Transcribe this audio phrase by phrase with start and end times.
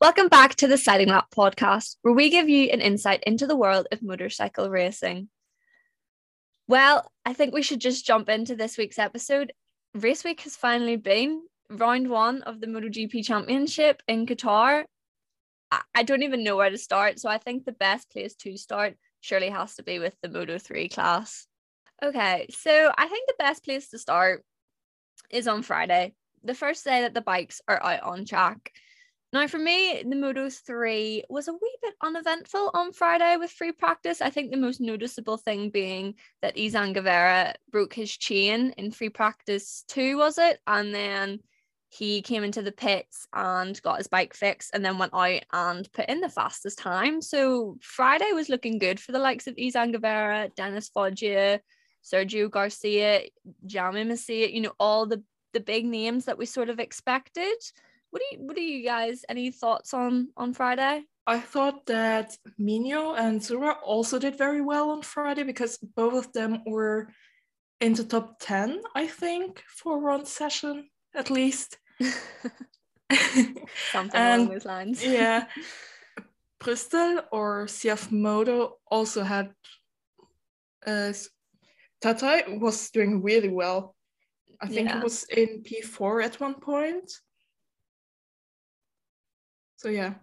[0.00, 3.56] Welcome back to the Sighting Lap podcast, where we give you an insight into the
[3.56, 5.28] world of motorcycle racing.
[6.68, 9.52] Well, I think we should just jump into this week's episode.
[9.94, 14.84] Race week has finally been round one of the MotoGP Championship in Qatar.
[15.72, 18.96] I- don't even know where to start, so I think the best place to start
[19.20, 21.48] surely has to be with the Moto 3 class.
[22.00, 24.44] Okay, so I think the best place to start
[25.28, 28.70] is on Friday, the first day that the bikes are out on track.
[29.30, 33.72] Now, for me, the Moto 3 was a wee bit uneventful on Friday with free
[33.72, 34.22] practice.
[34.22, 39.10] I think the most noticeable thing being that Izan Guevara broke his chain in free
[39.10, 40.60] practice two, was it?
[40.66, 41.40] And then
[41.90, 45.92] he came into the pits and got his bike fixed and then went out and
[45.92, 47.20] put in the fastest time.
[47.20, 51.60] So Friday was looking good for the likes of Izan Guevara, Dennis Foggia,
[52.02, 53.24] Sergio Garcia,
[53.66, 55.22] Jaume Masia, you know, all the
[55.54, 57.56] the big names that we sort of expected.
[58.10, 61.02] What do you what do you guys any thoughts on on Friday?
[61.26, 66.32] I thought that Migno and Zura also did very well on Friday because both of
[66.32, 67.08] them were
[67.80, 71.76] in the top 10, I think, for one session at least.
[73.92, 75.04] Something And- along those lines.
[75.04, 75.46] yeah.
[76.60, 79.52] Prüstel or CF Moto also had
[80.86, 81.12] uh,
[82.02, 83.94] Tatay was doing really well.
[84.60, 84.98] I think Yeah.
[84.98, 87.12] it was in P4 at one point.
[89.78, 90.14] So yeah.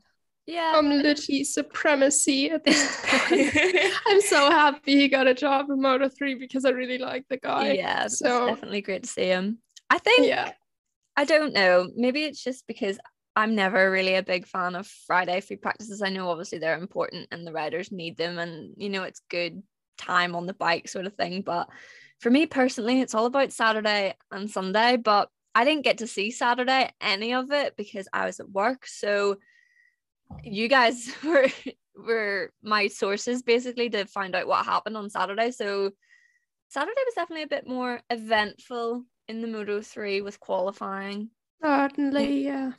[0.46, 0.74] yeah.
[0.76, 3.52] I'm literally supremacy at this point.
[4.08, 7.38] I'm so happy he got a job in Moto 3 because I really like the
[7.38, 7.72] guy.
[7.74, 9.60] yeah, so- definitely great to see him.
[9.90, 10.52] I think Yeah.
[11.18, 11.90] I don't know.
[11.96, 13.00] Maybe it's just because
[13.38, 16.02] I'm never really a big fan of Friday free practices.
[16.02, 19.62] I know obviously they're important and the riders need them and you know it's good
[19.98, 21.42] time on the bike sort of thing.
[21.42, 21.70] But
[22.20, 24.98] for me personally, it's all about Saturday and Sunday.
[24.98, 28.86] But I didn't get to see Saturday any of it because I was at work.
[28.86, 29.38] So
[30.44, 31.48] you guys were
[31.96, 35.52] were my sources basically to find out what happened on Saturday.
[35.52, 35.92] So
[36.68, 41.30] Saturday was definitely a bit more eventful in the Moto 3 with qualifying.
[41.64, 42.74] Certainly, yeah.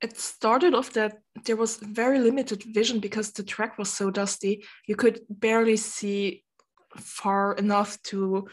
[0.00, 4.64] it started off that there was very limited vision because the track was so dusty.
[4.86, 6.42] You could barely see
[6.96, 8.48] far enough to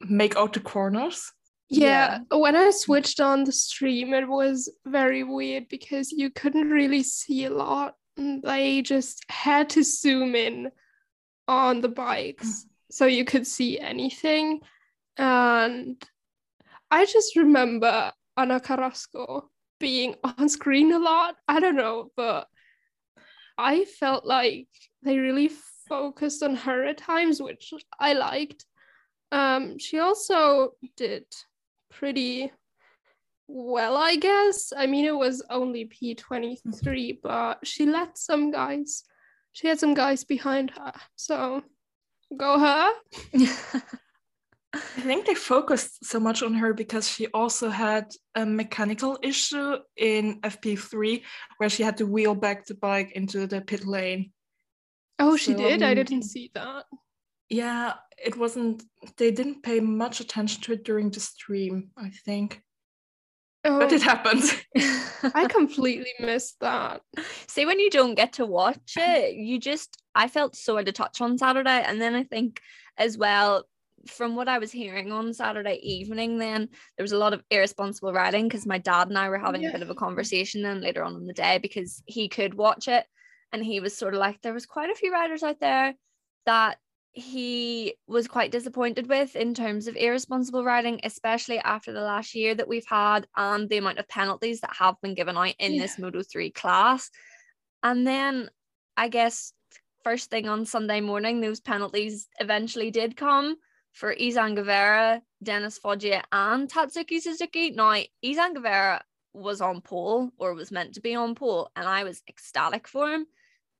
[0.00, 1.30] make out the corners.
[1.68, 7.02] Yeah, when I switched on the stream, it was very weird because you couldn't really
[7.02, 7.94] see a lot.
[8.16, 10.70] and They just had to zoom in
[11.48, 14.60] on the bikes so you could see anything.
[15.16, 16.02] And
[16.90, 19.50] I just remember Ana Carrasco
[19.80, 21.36] being on screen a lot.
[21.48, 22.46] I don't know, but
[23.58, 24.68] I felt like
[25.02, 25.50] they really
[25.88, 28.64] focused on her at times, which I liked.
[29.32, 31.24] Um, she also did
[31.98, 32.52] pretty
[33.48, 34.72] well, I guess.
[34.76, 39.04] I mean, it was only P23, but she let some guys,
[39.52, 40.92] she had some guys behind her.
[41.14, 41.62] So
[42.36, 42.92] go her.
[44.74, 49.76] I think they focused so much on her because she also had a mechanical issue
[49.96, 51.22] in FP3
[51.56, 54.32] where she had to wheel back the bike into the pit lane.
[55.18, 55.82] Oh, she So, did?
[55.82, 56.84] I um, didn't see that.
[57.48, 58.82] Yeah, it wasn't,
[59.16, 62.62] they didn't pay much attention to it during the stream, I think.
[63.64, 64.04] Oh, But it oh.
[64.04, 64.42] happened.
[65.34, 67.02] I completely missed that.
[67.48, 70.94] See, when you don't get to watch it, you just, I felt so out of
[70.94, 71.82] touch on Saturday.
[71.84, 72.60] And then I think
[72.96, 73.64] as well,
[74.08, 78.12] from what I was hearing on Saturday evening, then there was a lot of irresponsible
[78.12, 81.02] riding because my dad and I were having a bit of a conversation then later
[81.02, 83.04] on in the day because he could watch it.
[83.52, 85.94] And he was sort of like, there was quite a few riders out there
[86.44, 86.78] that
[87.16, 92.54] he was quite disappointed with in terms of irresponsible riding, especially after the last year
[92.54, 95.98] that we've had and the amount of penalties that have been given out in this
[95.98, 97.10] Moto 3 class.
[97.82, 98.50] And then
[98.98, 99.54] I guess
[100.04, 103.56] first thing on Sunday morning, those penalties eventually did come
[103.94, 107.70] for Izan Guevara, Dennis Foggia, and Tatsuki Suzuki.
[107.70, 109.02] Now, Izan Guevara
[109.32, 113.08] was on pole or was meant to be on pole, and I was ecstatic for
[113.08, 113.24] him.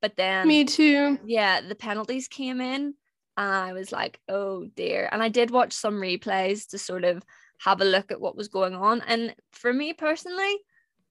[0.01, 1.19] But then Me too.
[1.23, 2.95] yeah, the penalties came in,
[3.37, 5.07] and I was like, oh dear.
[5.11, 7.23] And I did watch some replays to sort of
[7.59, 9.01] have a look at what was going on.
[9.01, 10.57] And for me personally,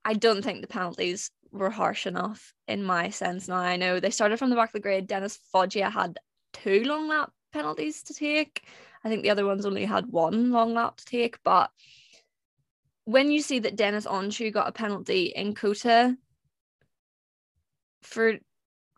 [0.04, 3.46] I don't think the penalties were harsh enough in my sense.
[3.46, 5.06] Now I know they started from the back of the grid.
[5.06, 6.18] Dennis Foggia had
[6.52, 8.64] two long lap penalties to take.
[9.04, 11.38] I think the other ones only had one long lap to take.
[11.44, 11.70] But
[13.04, 16.16] when you see that Deniz Öncü got a penalty in COTA
[18.02, 18.34] for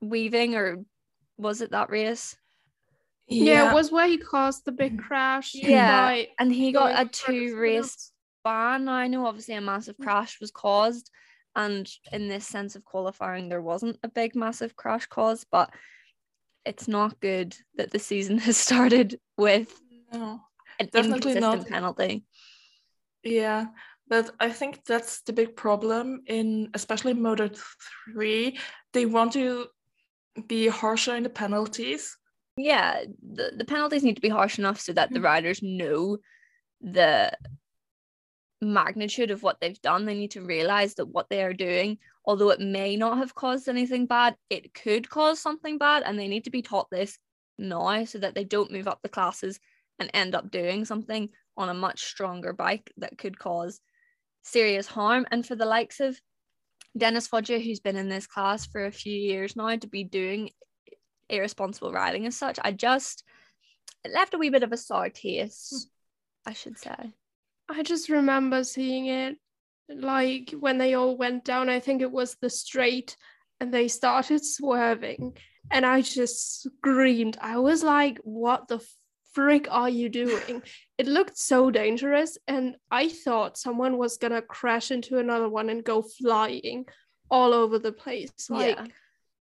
[0.01, 0.79] weaving or
[1.37, 2.38] was it that race?
[3.29, 3.71] Yeah.
[3.71, 5.55] it was where he caused the big crash.
[5.55, 8.13] Yeah, by And he got a in front of two race
[8.45, 8.89] ban.
[8.89, 10.05] I know obviously a massive mm.
[10.05, 11.11] crash was caused.
[11.55, 15.71] And in this sense of qualifying, there wasn't a big, massive crash cause, but
[16.65, 19.81] it's not good that the season has started with
[20.13, 20.41] No.
[20.79, 21.67] an Definitely inconsistent not.
[21.69, 22.25] penalty.
[23.25, 23.67] Yeah,
[24.09, 27.51] but I think that's the big problem in especially Moto
[28.15, 28.59] 3.
[28.93, 29.67] They want to
[30.47, 32.18] be harsher in the penalties.
[32.59, 35.25] Yeah, the, the penalties need to be harsh enough so that the Mm.
[35.25, 36.19] riders know
[36.81, 37.33] the
[38.61, 40.05] magnitude of what they've done.
[40.05, 43.69] They need to realize that what they are doing, although it may not have caused
[43.69, 47.19] anything bad, it could cause something bad, and they need to be taught this
[47.59, 49.61] now so that they don't move up the classes
[50.01, 53.81] and end up doing something on a much stronger bike that could cause
[54.43, 55.27] serious harm.
[55.31, 56.21] And for the likes of
[56.97, 60.51] Dennis Foggia, who's been in this class for a few years now, to be doing
[61.29, 63.25] irresponsible riding as such, I just
[64.05, 65.89] it left a wee bit of a sour taste,
[66.45, 66.51] hmm.
[66.51, 67.13] I should say.
[67.69, 69.37] I just remember seeing it
[69.89, 71.69] like when they all went down.
[71.69, 73.17] I think it was the straight
[73.61, 75.37] and they started swerving.
[75.71, 77.37] And I just screamed.
[77.41, 78.81] I was like, what the
[79.35, 80.63] frick are you doing?
[80.99, 82.39] it looked so dangerous.
[82.47, 86.87] And I thought someone was going to crash into another one and go flying
[87.31, 88.31] all over the place.
[88.49, 88.87] Like, yeah.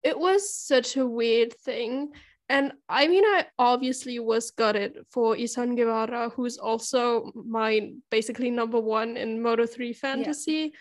[0.02, 2.12] It was such a weird thing.
[2.48, 8.80] And I mean, I obviously was gutted for Izan Guevara, who's also my basically number
[8.80, 10.72] one in Moto 3 fantasy.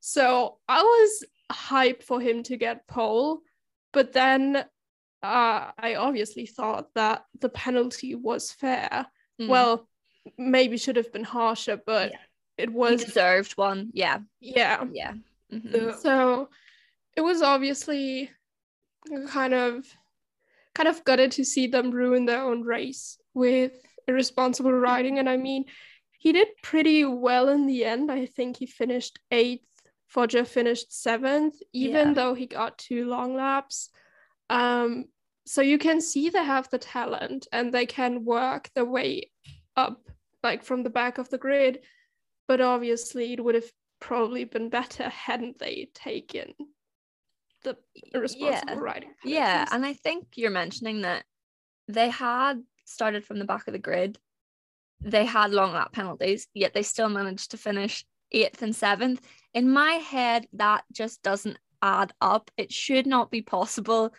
[0.00, 3.40] So I was hyped for him to get pole.
[3.92, 9.06] But then uh, I obviously thought that the penalty was fair.
[9.40, 9.48] Mm.
[9.48, 9.88] Well,
[10.38, 12.18] maybe should have been harsher, but Yeah.
[12.64, 13.90] it he was, deserved one.
[13.92, 14.20] Yeah.
[14.40, 14.84] yeah.
[14.92, 15.14] Yeah.
[15.52, 15.98] Mhm.
[16.00, 16.48] So
[17.16, 18.30] it was obviously
[19.28, 19.84] kind of
[20.74, 23.72] kind of gutted to see them ruin their own race with
[24.06, 25.18] irresponsible riding.
[25.18, 25.64] And I mean,
[26.18, 28.10] he did pretty well in the end.
[28.12, 29.64] I think he finished eighth.
[30.06, 32.14] Foggia finished seventh, even Yeah.
[32.14, 33.90] though he got two long laps.
[34.48, 35.06] Um,
[35.46, 39.30] so you can see they have the talent and they can work their way
[39.76, 40.08] up,
[40.42, 41.84] like from the back of the grid.
[42.46, 43.70] But obviously, it would have
[44.00, 46.54] probably been better hadn't they taken
[47.64, 47.76] the
[48.12, 48.78] irresponsible Yeah.
[48.78, 49.14] riding.
[49.24, 51.24] Yeah, and I think you're mentioning that
[51.86, 54.18] they had started from the back of the grid.
[55.00, 59.26] They had long lap penalties, yet they still managed to finish eighth and seventh.
[59.54, 62.50] In my head, that just doesn't add up.
[62.56, 64.12] It should not be possible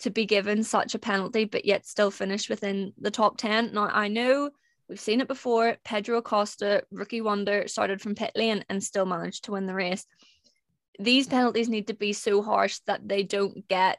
[0.00, 3.72] to be given such a penalty, but yet still finish within the top 10.
[3.72, 4.50] Now, I know
[4.88, 5.76] we've seen it before.
[5.84, 10.06] Pedro Acosta, rookie wonder, started from pit lane and still managed to win the race
[10.98, 13.98] these penalties need to be so harsh that they don't get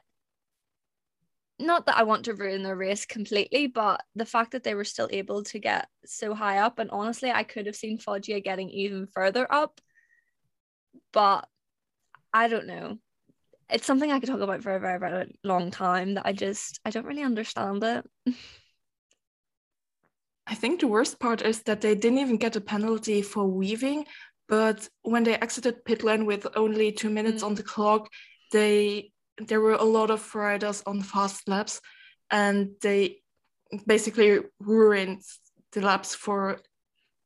[1.58, 4.84] not that I want to ruin their race completely, but the fact that they were
[4.84, 8.70] still able to get so high up, and honestly, I could have seen Foggia getting
[8.70, 9.78] even further up,
[11.12, 11.46] but
[12.32, 12.96] I don't know.
[13.68, 16.80] It's something I could talk about for a very, very long time that I just
[16.84, 18.06] I don't really understand it.
[20.46, 24.06] I think the worst part is that they didn't even get a penalty for weaving,
[24.50, 27.46] but when they exited pit lane with only two minutes Mm.
[27.46, 28.02] on the clock,
[28.52, 29.12] they
[29.48, 31.80] there were a lot of riders on fast laps,
[32.30, 33.22] and they
[33.86, 35.22] basically ruined
[35.72, 36.60] the laps for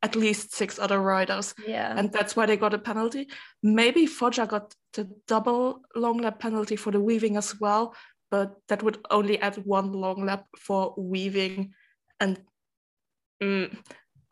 [0.03, 1.99] at least six other riders, Yeah.
[1.99, 3.27] and that's why they got a penalty.
[3.63, 7.95] Maybe Foggia got the double long lap penalty for the weaving as well,
[8.31, 11.73] but that would only add one long lap for weaving,
[12.21, 12.39] and
[13.43, 13.75] mm,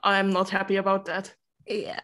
[0.05, 1.35] I'm not happy about that.
[1.67, 2.01] yeah.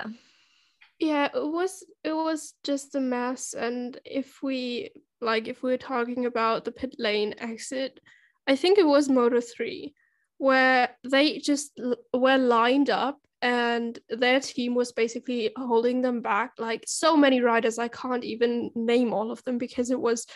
[0.99, 4.91] Yeah it was it was just a mess and if we
[5.21, 8.01] like if we're talking about the pit lane exit
[8.47, 9.95] i think it was moto 3
[10.39, 11.79] where they just
[12.15, 17.79] were lined up and their team was basically holding them back like so many riders
[17.79, 20.27] i can't even name all of them because it was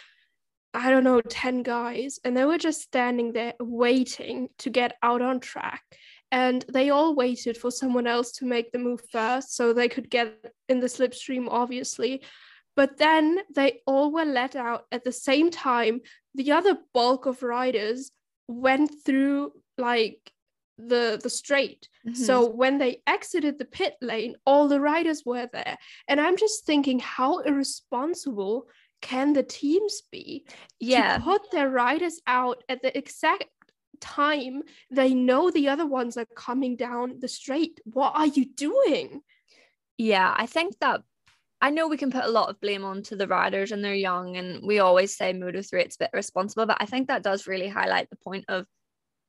[0.75, 5.23] i don't know 10 guys and they were just standing there waiting to get out
[5.23, 5.83] on track
[6.33, 10.11] and they all waited for someone else to make the move first so they could
[10.11, 10.35] get
[10.69, 12.23] in the slipstream obviously
[12.75, 16.01] but then they all were let out at the same time
[16.35, 18.11] the other bulk of riders
[18.49, 20.19] went through like
[20.79, 22.17] the the straight Mhm.
[22.17, 25.77] so when they exited the pit lane all the riders were there
[26.09, 28.67] and i'm just thinking how irresponsible
[29.03, 30.47] can the teams be
[30.81, 31.19] yeah.
[31.19, 33.45] to put their riders out at the exact
[34.03, 37.81] time they know the other ones are coming down the straight.
[37.85, 39.23] What are you doing?
[39.97, 41.03] Yeah, I think that
[41.61, 44.37] I know we can put a lot of blame onto the riders and they're young,
[44.37, 47.47] and we always say Moto 3 it's a bit responsible, but I think that does
[47.47, 48.67] really highlight the point of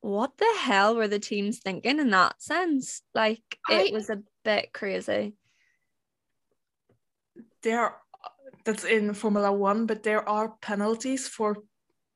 [0.00, 3.02] what the hell were the teams thinking in that sense?
[3.14, 5.34] Like it I- was a bit crazy.
[7.62, 7.94] There,
[8.64, 11.56] that's in Formula One, but there are penalties for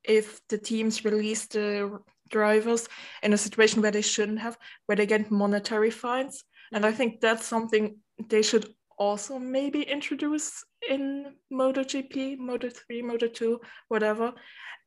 [0.03, 1.99] if the teams release the
[2.29, 2.87] drivers
[3.23, 6.43] in a situation where they shouldn't have, where they get monetary fines.
[6.71, 6.97] And I mm-hmm.
[6.97, 7.97] think that's something
[8.29, 14.33] they should also maybe introduce in MotoGP, Moto 3, Moto 2, whatever.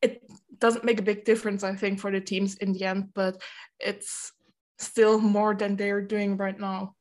[0.02, 0.22] It
[0.58, 3.40] doesn't make a big difference, I think, for the teams in the end, but
[3.80, 4.32] it's
[4.78, 6.94] still more than they're doing right now.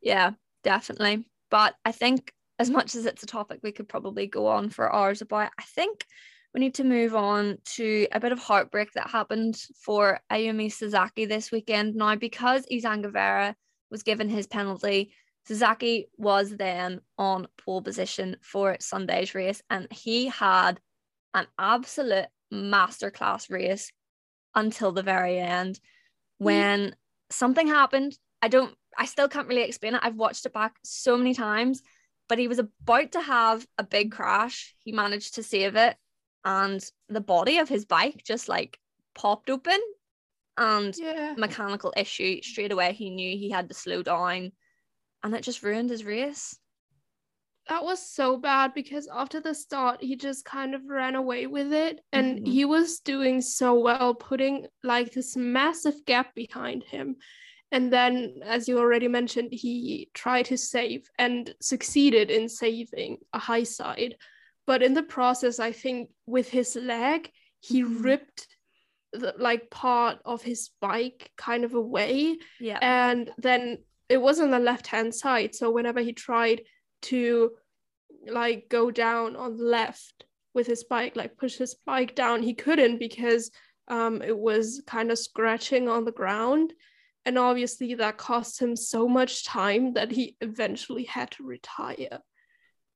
[0.00, 1.26] Yeah, definitely.
[1.50, 2.76] But I think as mm-hmm.
[2.76, 6.04] much as it's a topic we could probably go on for hours about, I think
[6.54, 11.24] we need to move on to a bit of heartbreak that happened for Ayumu Sasaki
[11.24, 11.94] this weekend.
[11.94, 13.54] Now, because Izan Guevara
[13.90, 15.12] was given his penalty,
[15.46, 20.80] Sasaki was then on pole position for Sunday's race, and he had
[21.34, 23.92] an absolute masterclass race
[24.54, 25.78] until the very end
[26.38, 26.92] when mm.
[27.30, 28.18] something happened.
[28.42, 30.00] I don't, I still can't really explain it.
[30.02, 31.82] I've watched it back so many times,
[32.28, 34.74] but he was about to have a big crash.
[34.78, 35.96] He managed to save it
[36.44, 38.78] and the body of his bike just like
[39.14, 39.78] popped open
[40.56, 41.34] and yeah.
[41.36, 44.52] mechanical issue straight away he knew he had to slow down
[45.22, 46.58] and it just ruined his race
[47.68, 51.72] that was so bad because after the start he just kind of ran away with
[51.72, 52.50] it and mm-hmm.
[52.50, 57.16] he was doing so well putting like this massive gap behind him
[57.72, 63.38] and then as you already mentioned he tried to save and succeeded in saving a
[63.38, 64.16] high side
[64.66, 68.02] but in the process i think with his leg he mm-hmm.
[68.02, 68.46] ripped
[69.12, 72.38] the, like part of his bike kind of away.
[72.58, 72.78] Yeah.
[72.80, 75.54] And then it was on the left hand side.
[75.54, 76.62] So whenever he tried
[77.02, 77.52] to
[78.28, 82.52] like go down on the left with his bike like push his bike down he
[82.52, 83.50] couldn't because
[83.88, 86.72] um it was kind of scratching on the ground.
[87.26, 92.20] And obviously that cost him so much time that he eventually had to retire.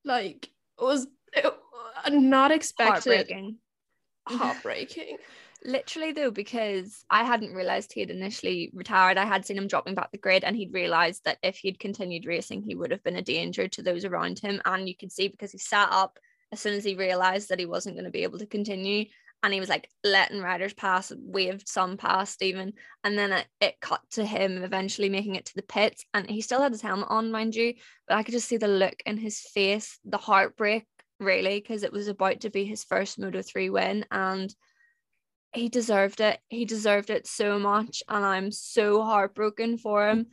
[0.04, 0.48] Like
[0.80, 1.06] it was
[1.36, 1.54] it,
[2.12, 3.14] not expected.
[3.14, 3.56] Heartbreaking.
[4.28, 4.36] Mm-hmm.
[4.36, 5.18] Heartbreaking.
[5.66, 9.16] Literally though, because I hadn't realized he had initially retired.
[9.16, 12.26] I had seen him dropping back the grid, and he'd realized that if he'd continued
[12.26, 14.60] racing, he would have been a danger to those around him.
[14.64, 16.18] And you could see because he sat up
[16.52, 19.06] as soon as he realized that he wasn't going to be able to continue,
[19.42, 22.72] and he was like letting riders pass, waved some past even,
[23.02, 26.40] and then it, it cut to him eventually making it to the pits, and he
[26.40, 27.74] still had his helmet on, mind you,
[28.08, 30.86] but I could just see the look in his face, the heartbreak
[31.20, 34.54] really, because it was about to be his first Moto 3 win and
[35.54, 36.40] he deserved it.
[36.48, 38.02] He deserved it so much.
[38.08, 40.26] And I'm so heartbroken for him.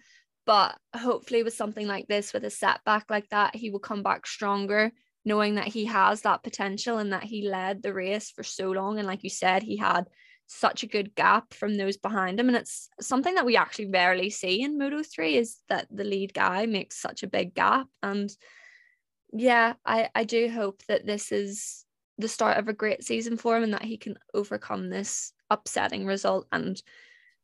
[0.46, 4.26] But hopefully, with something like this, with a setback like that, he will come back
[4.26, 4.92] stronger,
[5.24, 8.98] knowing that he has that potential and that he led the race for so long.
[8.98, 10.08] And like you said, he had
[10.48, 12.48] such a good gap from those behind him.
[12.48, 16.34] And it's something that we actually rarely see in Moto 3 is that the lead
[16.34, 17.88] guy makes such a big gap.
[18.02, 18.30] And
[19.32, 21.86] yeah, I, I do hope that this is
[22.18, 26.06] the start of a great season for him and that he can overcome this upsetting
[26.06, 26.82] result and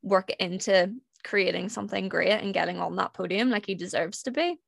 [0.01, 4.31] work it into creating something great and getting on that podium like he deserves to
[4.31, 4.59] be.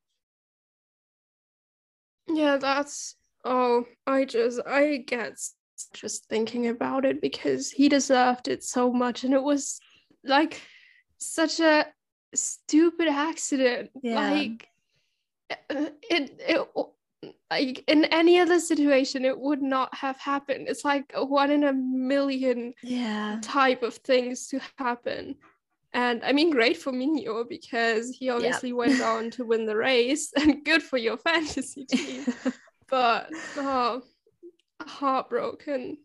[2.28, 5.38] Yeah, that's oh, I just I get
[5.92, 9.80] just thinking about it because he deserved it so much and it was
[10.24, 10.60] like
[11.18, 11.86] such a
[12.34, 13.90] stupid accident.
[14.02, 14.20] Yeah.
[14.20, 14.68] Like
[15.50, 16.68] uh, it it
[17.50, 20.68] like in any other situation it would not have happened.
[20.68, 23.38] It's like a one in a million yeah.
[23.42, 25.36] type of things to happen.
[25.92, 30.32] And i mean great for Migno because he obviously went on to win the race
[30.36, 32.26] and good for your fantasy team.
[32.88, 34.02] But oh
[34.84, 35.98] heartbroken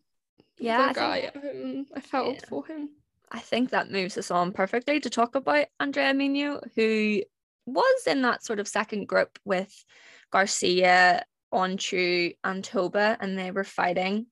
[0.60, 2.48] yeah guy I, um, I felt yeah.
[2.48, 2.90] for him.
[3.30, 7.22] I think that moves us on perfectly to talk about Andrea Migno, who
[7.66, 9.84] was in that sort of second group with
[10.32, 14.26] Garcia, Öncü, and Toba, and they were fighting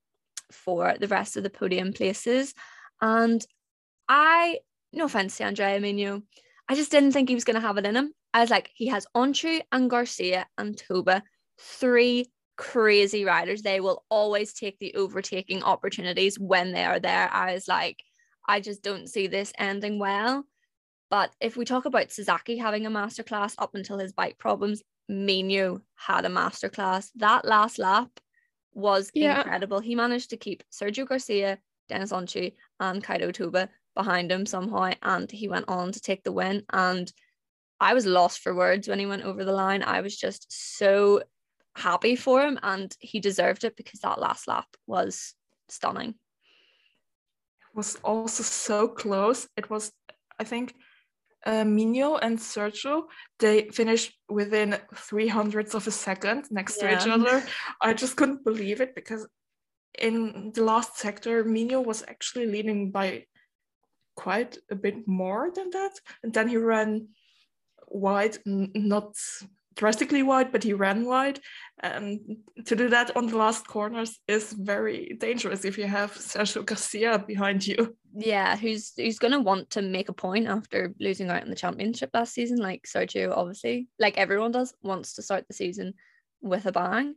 [0.51, 2.55] for the rest of the podium places.
[3.01, 3.45] And
[4.09, 4.59] I,
[4.93, 6.23] no offense to Andrea Migno,
[6.69, 8.13] I just didn't think he was going to have it in him.
[8.33, 11.23] I was like, he has Öncü and Garcia and Toba,
[11.61, 13.63] three crazy riders.
[13.63, 17.29] They will always take the overtaking opportunities when they are there.
[17.33, 18.03] I was like,
[18.47, 20.45] I just don't see this ending well.
[21.11, 25.81] But if we talk about Sasaki having a masterclass up until his bike problems, Migno
[25.95, 27.11] had a masterclass.
[27.17, 28.09] That last lap
[28.73, 29.39] was yeah.
[29.39, 29.81] incredible.
[29.81, 31.59] He managed to keep Sergio Garcia,
[31.91, 36.33] Deniz Öncü, and Kaito Toba behind him somehow, and he went on to take the
[36.33, 36.65] win.
[36.73, 37.13] And
[37.81, 39.83] I was lost for words when he went over the line.
[39.83, 41.23] I was just so
[41.77, 45.35] happy for him, and he deserved it because that last lap was
[45.69, 46.11] stunning.
[46.11, 49.49] It was also so close.
[49.57, 49.93] It was,
[50.39, 50.75] I think,
[51.47, 53.05] uh, Migno and Sergio,
[53.39, 57.43] they finished within three hundredths of a second next to each other.
[57.81, 59.27] I just couldn't believe it because
[59.99, 63.27] in the last sector, Migno was actually leading by
[64.17, 65.93] quite a bit more than that.
[66.23, 67.09] And then he ran
[67.89, 69.15] wide, n- not
[69.77, 71.41] drastically wide, but he ran wide.
[71.81, 76.65] And to do that on the last corners is very dangerous if you have Sergio
[76.65, 77.97] Garcia behind you.
[78.17, 82.11] Yeah, who's who's gonna want to make a point after losing out in the championship
[82.15, 82.59] last season?
[82.59, 85.95] Like Sergio, obviously, like everyone does, wants to start the season
[86.41, 87.17] with a bang.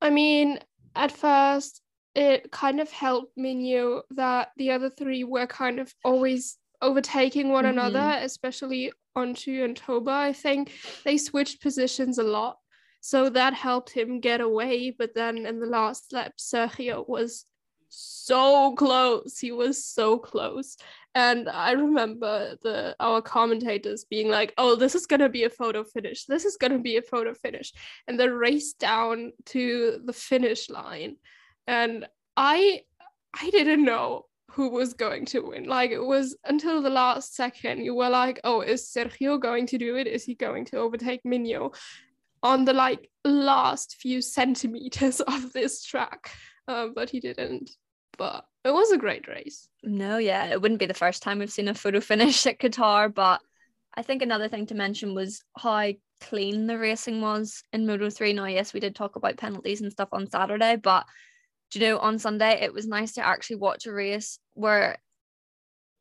[0.00, 0.58] I mean,
[0.96, 1.82] at first,
[2.14, 7.64] it kind of helped Migno that the other three were kind of always overtaking one
[7.64, 7.78] mm-hmm.
[7.78, 10.10] another, especially Öncü and Toba.
[10.10, 10.72] I think
[11.04, 12.58] they switched positions a lot.
[13.00, 14.90] So that helped him get away.
[14.90, 17.44] But then in the last lap, Sergio was
[17.94, 19.38] so close.
[19.38, 20.76] He was so close.
[21.14, 25.84] And I remember the our commentators being like, oh, this is gonna be a photo
[25.84, 26.24] finish.
[26.24, 27.72] This is gonna be a photo finish.
[28.08, 31.16] And then race down to the finish line.
[31.66, 32.82] And i
[33.40, 35.64] i didn't know who was going to win.
[35.64, 39.78] Like it was until the last second you were like oh is sergio going to
[39.78, 40.06] do it?
[40.06, 41.74] Is he going to overtake migno
[42.42, 46.30] on the like last few centimeters of this track.
[46.68, 47.70] Uh, but he didn't
[48.16, 51.50] but it was a great race No, yeah, it wouldn't be the first time we've
[51.50, 53.40] seen a photo finish at Qatar, but
[53.96, 58.32] I think another thing to mention was how clean the racing was in Moto 3.
[58.32, 61.06] Now, yes, we did talk about penalties and stuff on Saturday, but
[61.70, 64.98] do you know, on Sunday, it was nice to actually watch a race where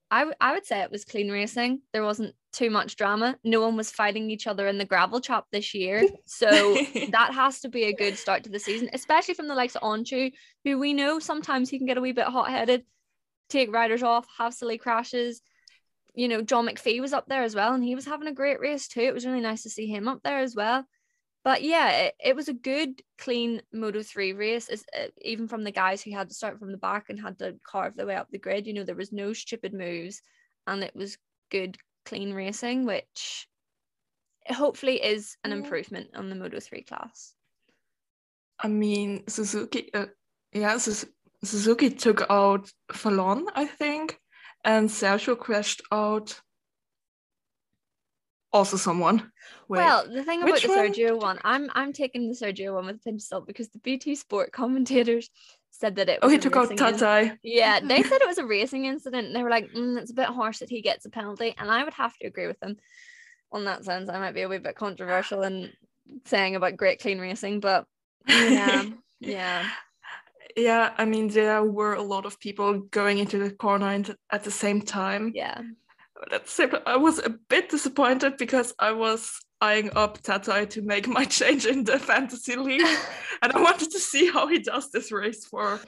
[0.09, 1.81] I, w- I would say it was clean racing.
[1.91, 3.35] There wasn't too much drama.
[3.43, 6.07] No one was fighting each other in the gravel trap this year.
[6.25, 6.77] So
[7.11, 9.81] that has to be a good start to the season, especially from the likes of
[9.81, 10.31] Öncü,
[10.63, 12.83] who we know sometimes he can get a wee bit hot headed,
[13.49, 15.41] take riders off, have silly crashes.
[16.13, 18.59] You know, John McPhee was up there as well, and he was having a great
[18.59, 19.01] race too.
[19.01, 20.85] It was really nice to see him up there as well.
[21.43, 25.63] But yeah, it, it was a good, clean Moto 3 race, is- uh, even from
[25.63, 28.15] the guys who had to start from the back and had to carve their way
[28.15, 28.65] up the grid.
[28.65, 30.21] You know, there was no stupid moves,
[30.67, 31.17] and it was
[31.51, 33.47] good, clean racing, which
[34.47, 37.33] hopefully is an improvement on the Moto 3 class.
[38.59, 40.05] I mean, Suzuki, uh,
[40.51, 44.17] yeah, Suzuki took out Fallon, I think,
[44.63, 46.39] and Sergio crashed out
[48.53, 49.31] also someone.
[49.67, 50.77] Wait, Well, the thing about the one?
[50.77, 53.79] Sergio one, I'm I'm taking the Sergio one with a pinch of salt because the
[53.79, 55.29] BT Sport commentators
[55.75, 56.19] said that it.
[56.21, 57.37] oh, he took out in- Tatay.
[57.41, 59.27] Yeah, they said it was a racing incident.
[59.27, 61.69] And they were like, mm, it's a bit harsh that he gets a penalty, and
[61.71, 62.77] I would have to agree with them
[63.51, 64.09] on that sense.
[64.09, 65.71] I might be a wee bit controversial in
[66.25, 67.85] saying about great clean racing, but
[68.27, 68.83] yeah,
[69.19, 69.67] yeah,
[70.55, 74.51] Yeah, I mean, there were a lot of people going into the corner at the
[74.51, 75.31] same time.
[75.33, 75.61] yeah,
[76.19, 80.21] But at the same time, I was a bit disappointed because I was eyeing up
[80.21, 82.85] Tatay to make my change in the fantasy league.
[83.41, 85.79] and I wanted to see how he does this race for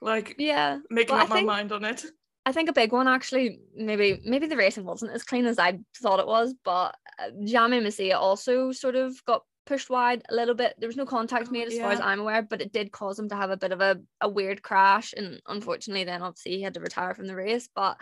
[0.00, 0.78] like yeah.
[0.90, 2.04] making Well, up my mind on it.
[2.44, 5.78] I think a big one actually, maybe maybe the racing wasn't as clean as I
[6.02, 10.56] thought it was, but uh, Jaume Masia also sort of got pushed wide a little
[10.56, 10.74] bit.
[10.78, 12.00] There was no contact Oh, made as far as.
[12.00, 14.60] I'm aware, but it did cause him to have a bit of a, a weird
[14.62, 17.68] crash, and unfortunately, then obviously he had to retire from the race.
[17.72, 17.96] But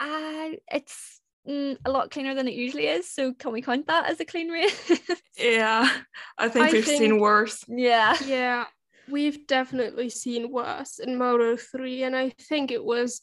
[0.00, 3.10] I, it's mm, a lot cleaner than it usually is.
[3.10, 4.92] So can we count that as a clean race?
[5.36, 5.90] Yeah,
[6.38, 7.64] I think I we've seen worse.
[7.66, 8.66] yeah, yeah
[9.08, 13.20] we've definitely seen worse in moto 3 and i think it was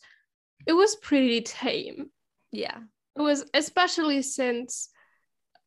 [0.67, 2.11] it was pretty tame
[2.51, 2.79] yeah,
[3.15, 4.89] it was especially since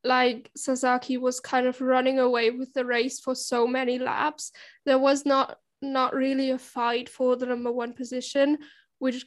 [0.07, 4.53] like Sasaki was kind of running away with the race for so many laps
[4.85, 8.59] there was not not really a fight for the number one position
[8.99, 9.25] which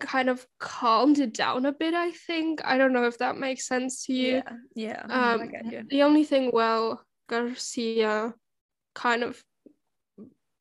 [0.00, 3.66] kind of calmed it down a bit i think i don't know if that makes
[3.66, 4.42] sense to you
[4.74, 5.32] yeah, yeah.
[5.34, 5.82] um, you.
[5.88, 8.34] the only thing, well, Garcia
[8.94, 9.42] kind of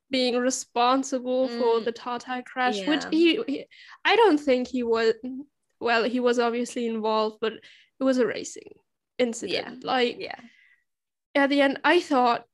[0.09, 3.65] being responsible for Mm, the Tata crash, which he, he,
[4.05, 5.13] I don't think he was,
[5.79, 8.71] well, he was obviously involved, but it was a racing
[9.17, 9.83] incident.
[9.83, 9.87] yeah.
[9.87, 10.35] Like, Yeah,
[11.35, 12.45] at the end, I thought,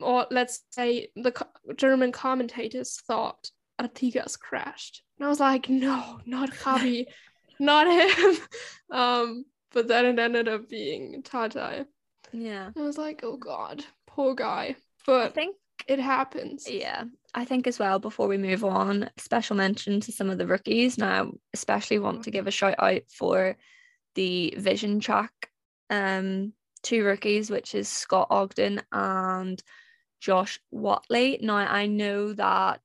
[0.00, 5.02] or let's say the co- German commentators thought Artigas crashed.
[5.20, 7.04] And I was like, no, not Javi,
[7.58, 8.36] not him.
[8.90, 11.86] Um, but then it ended up being Tata.
[12.32, 12.70] yeah.
[12.76, 14.74] I was like, oh God, poor guy.
[15.06, 15.54] But I think
[15.86, 16.68] it happens.
[16.68, 17.04] Yeah,
[17.34, 20.98] I think as well before we move on, special mention to some of the rookies.
[20.98, 23.56] Now, especially want to give a shout out for
[24.16, 25.28] the VisionTrack,
[25.88, 26.52] um,
[26.82, 29.62] two rookies, which is Scott Ogden and
[30.20, 31.40] Josh Whatley.
[31.40, 32.80] Now, I know that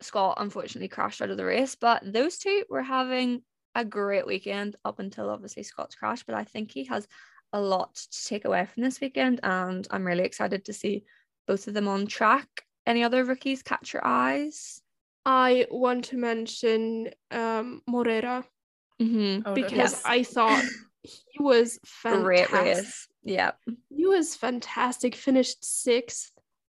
[0.00, 3.42] Scott unfortunately crashed out of the race, but those two were having
[3.74, 7.08] a great weekend up until obviously Scott's crash, but I think he has
[7.52, 11.04] a lot to take away from this weekend, and I'm really excited to see
[11.46, 12.48] both of them on track.
[12.86, 14.80] Any other rookies catch your eyes?
[15.24, 18.44] I want to mention um, Moreira
[19.00, 19.42] Mm-hmm.
[19.46, 20.64] Oh, because was- I thought
[21.02, 22.48] he was fantastic.
[22.50, 23.08] Great race.
[23.22, 23.52] Yeah.
[23.88, 25.14] He was fantastic.
[25.14, 26.30] Finished sixth,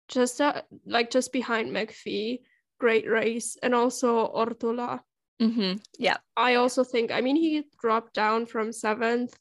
[0.08, 2.40] just uh, like just behind McPhee.
[2.82, 4.08] Great race, and also
[4.42, 5.00] Ortola.
[5.40, 5.78] Mm-hmm.
[5.98, 6.16] Yeah.
[6.36, 7.12] I also think.
[7.12, 9.32] I mean, he dropped down from seventh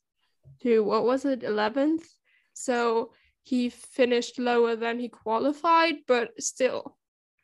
[0.61, 2.05] to what was it, eleventh.
[2.53, 6.97] So he finished lower than he qualified, but still,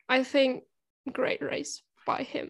[0.08, 0.66] I think
[1.12, 2.48] great race by him.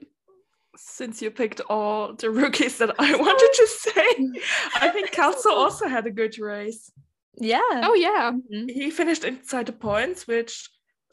[0.75, 4.41] Since you picked all the rookies that I wanted to say,
[4.85, 6.91] I think Kelso also had a good race.
[7.39, 7.61] Yeah.
[7.87, 8.69] Oh yeah, Mhm.
[8.69, 10.69] He finished inside the points, which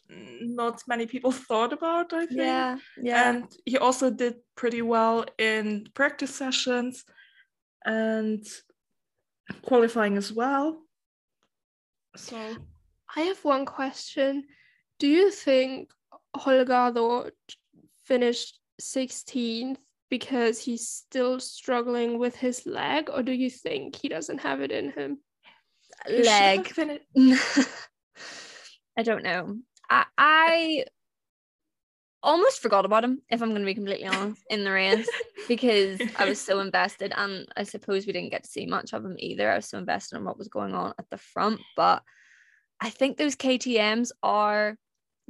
[0.09, 2.41] not many people thought about, I think.
[2.41, 2.79] Yeah.
[3.01, 3.31] Yeah.
[3.31, 7.05] And he also did pretty well in practice sessions
[7.85, 8.45] and
[9.63, 10.83] qualifying as well.
[12.17, 12.37] So
[13.17, 14.45] I have one question.
[14.99, 15.91] Do you think
[16.37, 17.31] Holgado
[18.05, 19.77] finished 16th
[20.11, 24.71] because he's still struggling with his leg, or do you think he doesn't have it
[24.71, 25.19] in him?
[26.07, 27.01] he should have Leg.
[28.99, 29.59] I don't know.
[29.91, 30.85] I, I
[32.25, 35.09] almost forgot about him, if I'm going to be completely honest, in the race
[35.47, 37.13] because I was so invested.
[37.15, 39.51] And I suppose we didn't get to see much of him either.
[39.51, 41.61] I was so invested in what was going on at the front.
[41.77, 42.03] But
[42.81, 44.77] I think those KTMs are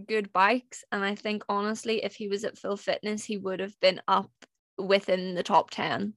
[0.07, 0.85] good bikes.
[0.93, 4.31] And I think, honestly, if he was at full fitness, he would have been up
[4.79, 6.14] within the top 10.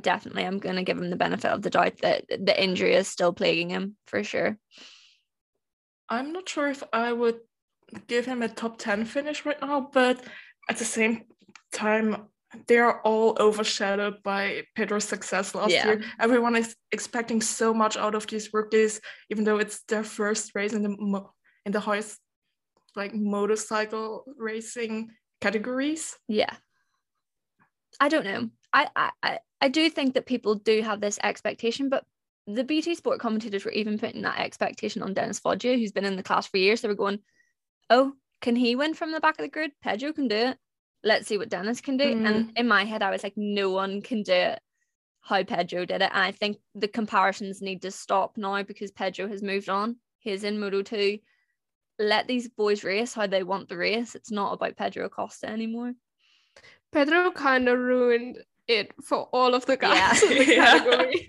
[0.00, 3.08] Definitely, I'm going to give him the benefit of the doubt that the injury is
[3.08, 4.58] still plaguing him for sure.
[6.08, 7.40] I'm not sure if I would
[8.06, 10.22] give him a top 10 finish right now, but
[10.68, 11.24] at the same
[11.72, 12.28] time,
[12.66, 15.86] they are all overshadowed by Pedro's success last Yeah.
[15.86, 16.02] year.
[16.18, 20.72] Everyone is expecting so much out of these rookies, even though it's their first race
[20.72, 21.32] in the mo-
[21.66, 22.18] in the highest
[22.96, 26.16] like motorcycle racing categories.
[26.26, 26.54] Yeah.
[28.00, 28.50] I don't know.
[28.72, 32.04] I, I, I, do think that people do have this expectation, but
[32.46, 36.16] the BT Sport commentators were even putting that expectation on Dennis Foggia, who's been in
[36.16, 36.80] the class for years.
[36.80, 37.20] They were going,
[37.90, 39.72] Oh, can he win from the back of the grid?
[39.82, 40.58] Pedro can do it.
[41.02, 42.04] Let's see what Dennis can do.
[42.04, 42.50] And mm.
[42.56, 44.60] in my head, I was like, no one can do it
[45.28, 46.10] how Pedro did it.
[46.12, 49.96] And I think the comparisons need to stop now because Pedro has moved on.
[50.20, 51.18] He's in Moto 2.
[51.98, 54.14] Let these boys race how they want the race.
[54.14, 55.92] It's not about Pedro Acosta anymore.
[56.92, 60.30] Pedro kind of ruined it for all of the guys Yeah.
[60.30, 60.78] in the Yeah.
[60.78, 61.28] category.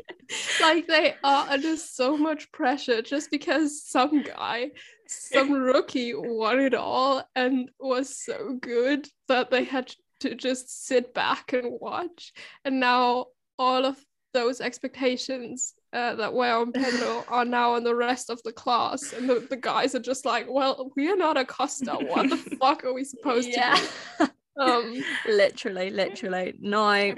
[0.61, 4.71] like they are under so much pressure just because some guy,
[5.09, 11.13] some rookie won it all and was so good that they had to just sit
[11.13, 12.31] back and watch.
[12.63, 13.97] And now all of
[14.33, 19.11] those expectations uh, that were on Pedro are now on the rest of the class.
[19.13, 21.93] And the, the guys are just like, well, we are not Acosta.
[21.93, 23.75] What the fuck are we supposed yeah.
[24.19, 24.63] to do?
[24.63, 26.53] Um, literally, literally.
[26.59, 27.15] No, I,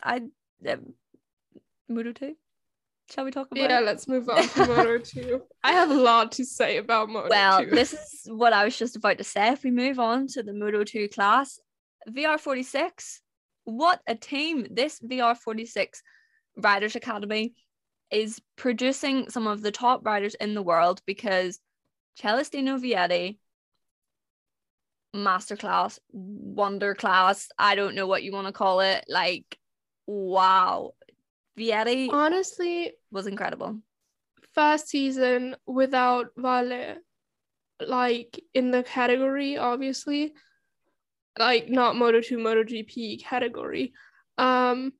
[0.00, 0.22] I
[0.68, 0.94] um,
[1.88, 2.36] 2.
[3.10, 3.84] Shall we talk about Yeah, it?
[3.84, 5.42] let's move on to Moto 2.
[5.64, 7.70] I have a lot to say about Moto Well, 2.
[7.70, 9.48] this is what I was just about to say.
[9.52, 11.58] If we move on to the Moto 2 class,
[12.10, 13.20] VR46,
[13.64, 14.66] what a team.
[14.70, 15.88] This VR46
[16.56, 17.54] Riders Academy
[18.10, 21.60] is producing some of the top riders in the world because
[22.20, 23.38] Celestino Vietti,
[25.16, 29.04] masterclass, wonder class, I don't know what you want to call it.
[29.08, 29.58] Like,
[30.06, 30.92] wow.
[31.58, 33.78] Vietti Honestly, was incredible.
[34.54, 36.96] first season without Vale,
[37.86, 40.32] like in the category, obviously,
[41.38, 43.92] like not Moto 2, Moto GP category.
[44.38, 44.92] Um,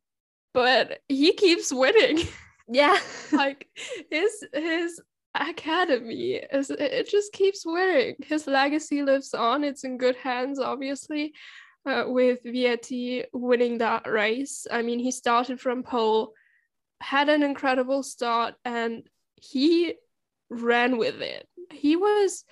[0.54, 2.18] but he keeps winning.
[2.70, 2.98] Yeah.
[3.32, 3.66] like
[4.10, 5.00] his his
[5.34, 8.16] academy is it just keeps winning.
[8.26, 9.64] His legacy lives on.
[9.64, 11.32] It's in good hands, obviously.
[11.86, 14.66] Uh, with Vietti winning that race.
[14.70, 16.34] I mean, he started from pole,
[17.00, 19.02] had an incredible start, and
[19.36, 19.94] he
[20.50, 21.46] ran with it.
[21.70, 22.44] He was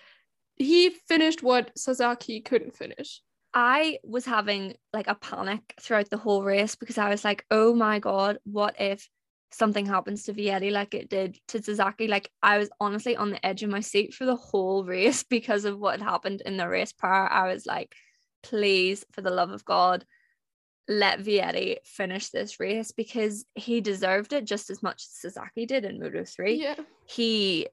[0.57, 3.21] he finished what Sasaki couldn't finish.
[3.53, 7.75] I was having like a panic throughout the whole race because I was like, oh
[7.75, 9.09] my God, what if
[9.51, 12.09] something happens to Vietti like it did to Sasaki?
[12.09, 15.65] Like, I was honestly on the edge of my seat for the whole race because
[15.65, 17.29] of what happened in the race prior.
[17.31, 17.95] I was like,
[18.43, 20.05] please, for the love of God,
[20.89, 25.85] let Vietti finish this race because he deserved it just as much as Sasaki did
[25.85, 26.77] in Moto 3 Yeah.
[27.07, 27.67] he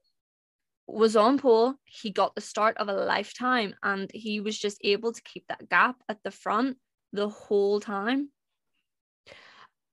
[0.88, 5.14] was on pole he got the start of a lifetime and he was just able
[5.14, 6.78] to keep that gap at the front
[7.14, 8.30] the whole time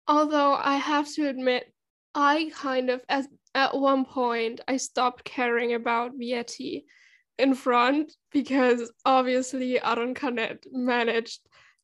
[0.08, 1.72] Although I have to admit,
[2.16, 6.82] I kind of as at one point I stopped caring about Vietti
[7.38, 11.40] in front because obviously Aron Canet managed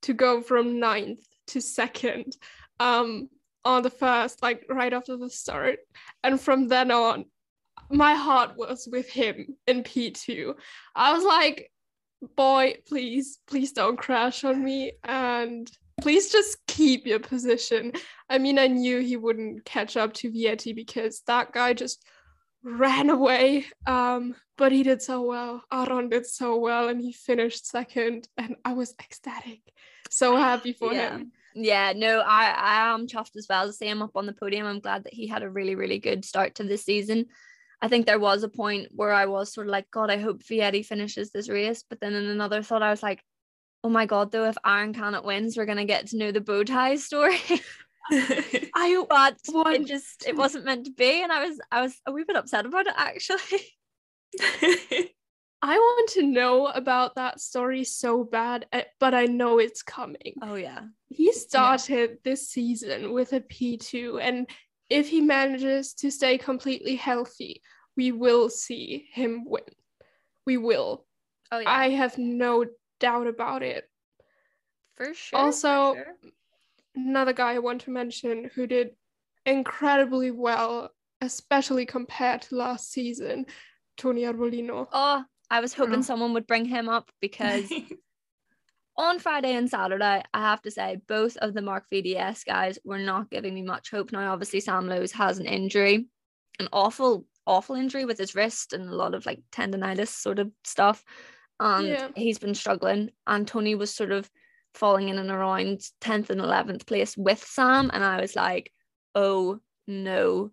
[0.07, 2.37] to go from ninth to second
[2.81, 3.29] um
[3.67, 5.81] on the first, like right after the start.
[6.23, 7.27] And from then on,
[7.91, 10.55] my heart was with him in P2.
[10.95, 11.71] I was like,
[12.37, 14.93] boy, please, please don't crash on me.
[15.03, 17.93] And please just keep your position.
[18.31, 22.05] I mean, I knew he wouldn't catch up to Vietti because that guy just
[22.67, 23.65] ran away.
[23.87, 25.63] Um, but he did so well.
[25.73, 29.61] Aron did so well, and he finished second, and I was ecstatic.
[30.11, 31.17] So happy for Yeah.
[31.19, 31.33] him.
[31.55, 34.67] Yeah, no, I, I am chuffed as well to see him up on the podium.
[34.67, 37.27] I'm glad that he had a really, really good start to this season.
[37.81, 40.43] I think there was a point where I was sort of like, God, I hope
[40.43, 41.83] Vietti finishes this race.
[41.89, 43.23] But then in another thought, I was like,
[43.83, 46.65] oh my God, though, if Aron Canet wins, we're to get to know the bow
[46.65, 47.39] tie story.
[48.75, 51.23] I but want it just, it wasn't meant to be.
[51.23, 53.41] And I was, I was a wee bit upset about it actually.
[55.63, 60.35] I want to know about that story so bad, eh, but I know it's coming.
[60.43, 60.83] Oh, yeah.
[61.09, 64.49] He started this season with a P2, and
[64.91, 67.63] if he manages to stay completely healthy,
[67.97, 69.63] we will see him win.
[70.45, 71.07] We will.
[71.51, 71.71] Oh, yeah.
[71.71, 72.67] I have no
[73.01, 73.89] doubt about it.
[74.95, 75.39] for sure.
[75.39, 76.31] also- for sure.
[76.97, 78.91] Another guy I want to mention who did
[79.45, 83.47] incredibly well, especially compared to last season,
[83.97, 84.89] Tony Arbolino.
[84.93, 86.01] Oh, I was hoping Yeah.
[86.01, 87.71] someone would bring him up because
[88.97, 92.99] on Friday and Saturday, I have to say both of the Marc VDS guys were
[92.99, 94.11] not giving me much hope.
[94.11, 96.09] Now, obviously, Sam Lowes has an injury,
[96.59, 100.51] an awful, awful injury with his wrist and a lot of like tendonitis sort of
[100.65, 101.05] stuff.
[101.61, 102.09] And Yeah.
[102.17, 103.11] he's been struggling.
[103.27, 104.31] And Tony was sort of
[104.77, 107.91] falling in and around 10th and 11th place with Sam.
[107.93, 108.73] And I was like,
[109.15, 110.51] oh no,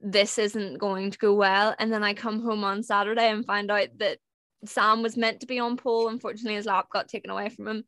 [0.00, 1.74] this isn't going to go well.
[1.78, 4.18] And then I come home on Saturday and find out that
[4.66, 6.08] Sam was meant to be on pole.
[6.08, 7.84] Unfortunately, his lap got taken away from him.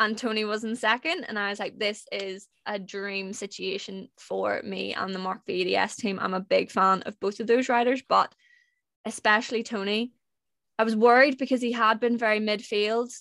[0.00, 1.24] And Tony was in second.
[1.24, 5.96] And I was like, this is a dream situation for me and the Marc VDS
[5.96, 6.18] team.
[6.20, 8.34] I'm a big fan of both of those riders, but
[9.04, 10.12] especially Tony.
[10.78, 13.12] I was worried because he had been very midfield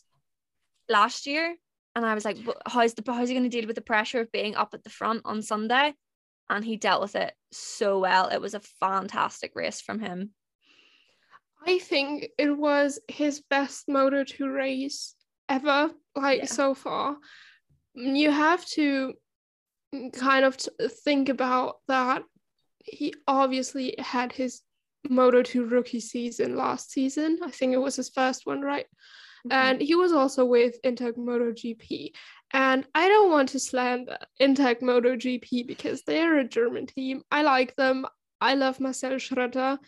[0.89, 1.55] last year.
[1.95, 4.19] And I was like, "But how's the how's he going to deal with the pressure
[4.21, 5.93] of being up at the front on Sunday?
[6.49, 8.27] And he dealt with it so well.
[8.29, 10.31] It was a fantastic race from him.
[11.65, 15.15] I think it was his best Moto 2 race
[15.47, 16.45] ever, like Yeah.
[16.47, 17.17] so far.
[17.97, 19.13] Mm, You have to
[20.13, 22.23] kind of t- think about that.
[22.83, 24.61] He obviously had his
[25.09, 27.39] Moto 2 rookie season last season.
[27.43, 28.87] I think it was his first one, right?
[29.47, 29.51] Mm-hmm.
[29.51, 32.11] And he was also with Intact MotoGP.
[32.53, 37.23] And I don't want to slander Intact MotoGP because they're a German team.
[37.31, 38.05] I like them.
[38.39, 39.79] I love Marcel Schrötter,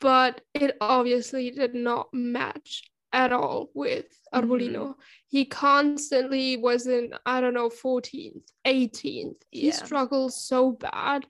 [0.00, 4.72] but it obviously did not match at all with Arbolino.
[4.72, 5.00] Mm-hmm.
[5.28, 9.42] He constantly was in, I don't know, 14th, 18th.
[9.50, 9.72] He Yeah.
[9.72, 11.26] struggles so bad.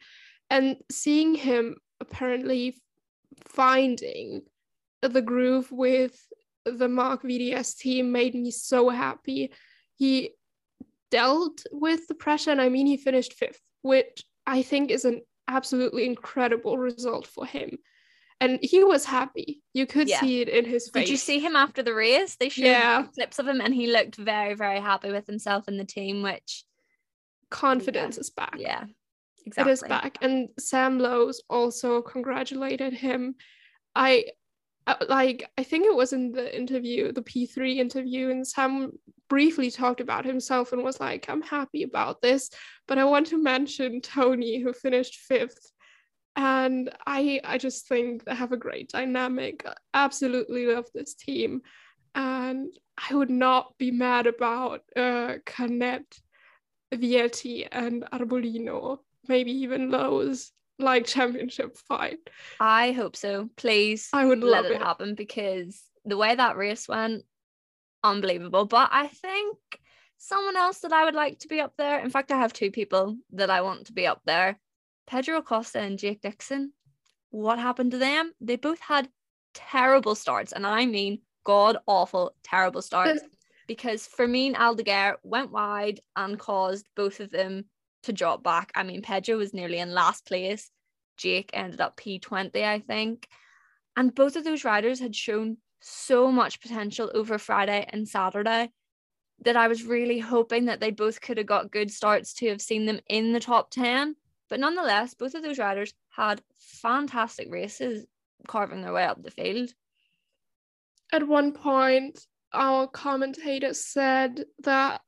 [0.48, 2.80] And seeing him apparently
[3.46, 4.42] finding
[5.02, 6.18] the groove with
[6.64, 9.52] the Marc VDS team made me so happy.
[9.96, 10.32] He
[11.10, 15.22] dealt with the pressure, and I mean, he finished fifth, which I think is an
[15.48, 17.78] absolutely incredible result for him.
[18.42, 19.62] And he was happy.
[19.74, 20.20] You could Yeah.
[20.20, 21.04] see it in his face.
[21.04, 22.36] Did you see him after the race?
[22.36, 23.06] They showed Yeah.
[23.14, 26.64] clips of him and he looked very, very happy with himself and the team, which
[27.50, 28.54] Confidence is back.
[28.56, 28.84] yeah,
[29.44, 29.72] exactly.
[29.72, 30.16] is back.
[30.22, 33.34] And Sam Lowes also congratulated him.
[33.94, 34.26] I
[35.08, 38.92] like I think it was in the interview, the P3 interview, and Sam
[39.28, 42.50] briefly talked about himself and was like, I'm happy about this.
[42.88, 45.72] But I want to mention Tony, who finished fifth.
[46.36, 49.66] And I I just think they have a great dynamic.
[49.94, 51.62] Absolutely love this team.
[52.14, 52.72] And
[53.10, 56.06] I would not be mad about uh Canet,
[56.94, 62.18] Vietti, and Arbolino maybe even Lowes like championship fight.
[62.58, 63.48] I hope so.
[63.56, 64.82] Please I would let love it it.
[64.82, 67.24] happen because the way that race went,
[68.02, 68.64] unbelievable.
[68.64, 69.58] But I think
[70.18, 72.00] someone else that I would like to be up there.
[72.00, 74.58] In fact, I have two people that I want to be up there.
[75.06, 76.72] Pedro Costa and Jake Dixon.
[77.30, 78.32] What happened to them?
[78.40, 79.08] They both had
[79.54, 83.22] terrible starts, and I mean god awful terrible starts.
[83.66, 87.64] because Fermin Aldeguer went wide and caused both of them
[88.04, 88.72] to drop back.
[88.74, 90.70] I mean, Pedro was nearly in last place.
[91.16, 93.28] Jake ended up P20, I think.
[93.96, 98.70] And both of those riders had shown so much potential over Friday and Saturday.
[99.44, 102.60] that I was really hoping that they both could have got good starts to have
[102.60, 104.14] seen them in the top 10.
[104.48, 108.04] But nonetheless, both of those riders had fantastic races
[108.46, 109.70] carving their way up the field.
[111.12, 115.00] At one point, our commentator said that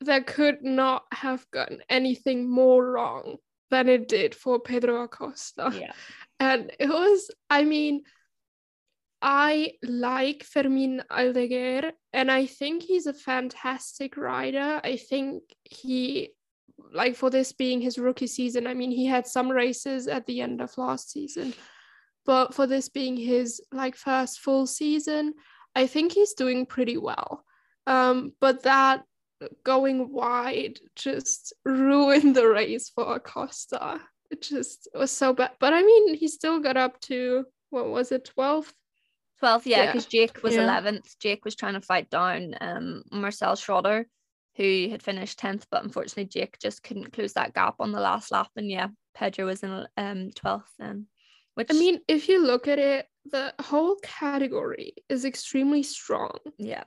[0.00, 3.36] there could not have gotten anything more wrong
[3.70, 5.70] than it did for Pedro Acosta.
[5.72, 5.92] Yeah.
[6.38, 8.02] And it was, I mean,
[9.22, 14.80] I like Fermin Aldeguer and I think he's a fantastic rider.
[14.82, 16.30] I think he,
[16.92, 20.40] like for this being his rookie season, I mean, he had some races at the
[20.40, 21.52] end of last season,
[22.24, 25.34] but for this being his like first full season,
[25.74, 27.44] I think he's doing pretty well.
[27.86, 29.04] Um, but that
[29.64, 34.00] going wide just ruined the race for Acosta.
[34.30, 35.52] It just was so bad.
[35.58, 38.72] But I mean, he still got up to what was it, 12th?
[39.42, 39.86] 12th, yeah, Yeah.
[39.86, 40.62] because Jake was Yeah.
[40.66, 41.18] 11th.
[41.18, 44.04] Jake was trying to fight down um, Marcel Schrötter,
[44.56, 48.30] who had finished 10th, but unfortunately, Jake just couldn't close that gap on the last
[48.32, 48.48] lap.
[48.56, 51.06] And yeah, Pedro was in um, 12th then.
[51.54, 56.36] Which, I mean, if you look at it, the whole category is extremely strong.
[56.58, 56.84] yeah,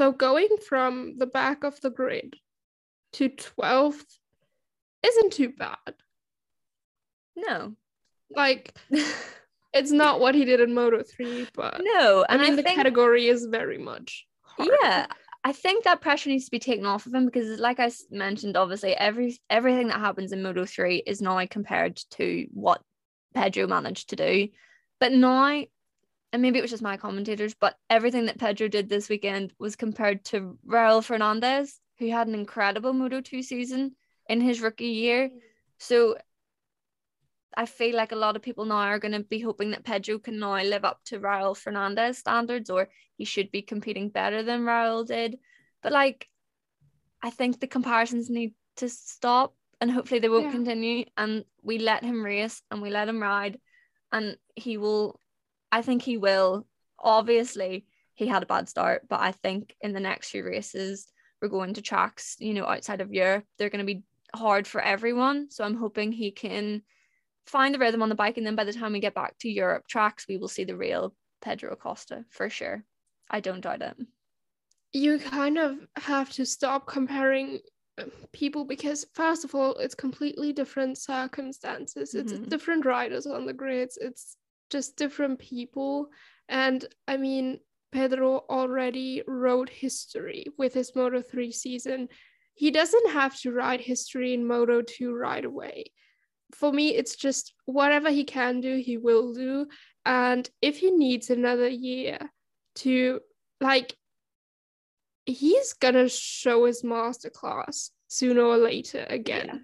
[0.00, 2.36] So going from the back of the grid
[3.12, 4.06] to 12th
[5.02, 5.76] isn't too bad.
[7.36, 7.74] no.
[8.34, 8.74] Like,
[9.74, 12.24] it's not what he did in Moto 3, but no.
[12.30, 14.26] I mean, I the think, category is very much.
[14.40, 14.70] hard.
[14.82, 15.06] yeah,
[15.44, 18.56] I think that pressure needs to be taken off of him because, like I mentioned,
[18.56, 22.80] obviously every everything that happens in Moto three is now compared to what
[23.34, 24.48] Pedro managed to do.
[24.98, 25.62] But now,
[26.32, 29.76] and maybe it was just my commentators, but everything that Pedro did this weekend was
[29.76, 33.96] compared to Raul Fernandez, who had an incredible Moto two season
[34.28, 35.30] in his rookie year.
[35.78, 36.16] So.
[37.56, 40.20] I feel like a lot of people now are going to be hoping that Pedro
[40.20, 44.60] can now live up to Raul Fernandez standards, or he should be competing better than
[44.60, 45.36] Raul did.
[45.82, 46.28] But like,
[47.20, 50.52] I think the comparisons need to stop, and hopefully they won't Yeah.
[50.52, 51.04] continue.
[51.16, 53.58] And we let him race and we let him ride,
[54.12, 55.19] and he will.
[55.72, 56.66] I think he will.
[56.98, 61.48] Obviously, he had a bad start, but I think in the next few races we're
[61.48, 63.44] going to tracks, you know, outside of Europe.
[63.58, 64.02] They're going to be
[64.34, 65.50] hard for everyone.
[65.50, 66.82] So I'm hoping he can
[67.46, 69.48] find the rhythm on the bike, and then by the time we get back to
[69.48, 72.84] Europe tracks, we will see the real Pedro Acosta for sure.
[73.30, 73.96] I don't doubt it.
[74.92, 77.60] you kind of have to stop comparing
[77.98, 82.48] uh, people because first of all it's completely different circumstances it's Mhm.
[82.48, 84.36] different riders on the grids it's
[84.70, 86.08] just different people
[86.48, 87.58] and i mean
[87.92, 92.08] pedro already wrote history with his moto 3 season
[92.54, 95.84] he doesn't have to write history in moto 2 right away
[96.54, 99.66] for me it's just whatever he can do he will do
[100.04, 102.18] and if he needs another year
[102.74, 103.20] to
[103.60, 103.94] like
[105.26, 109.46] he's gonna show his masterclass sooner or later again.
[109.46, 109.58] Yeah.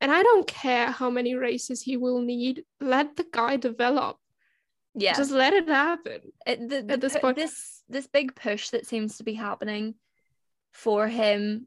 [0.00, 2.64] And I don't care how many races he will need.
[2.80, 4.18] Let the guy develop.
[4.98, 5.12] Yeah.
[5.14, 6.20] Just let it happen.
[6.46, 9.94] it, the, the, at this point- this this big push that seems to be happening
[10.72, 11.66] for him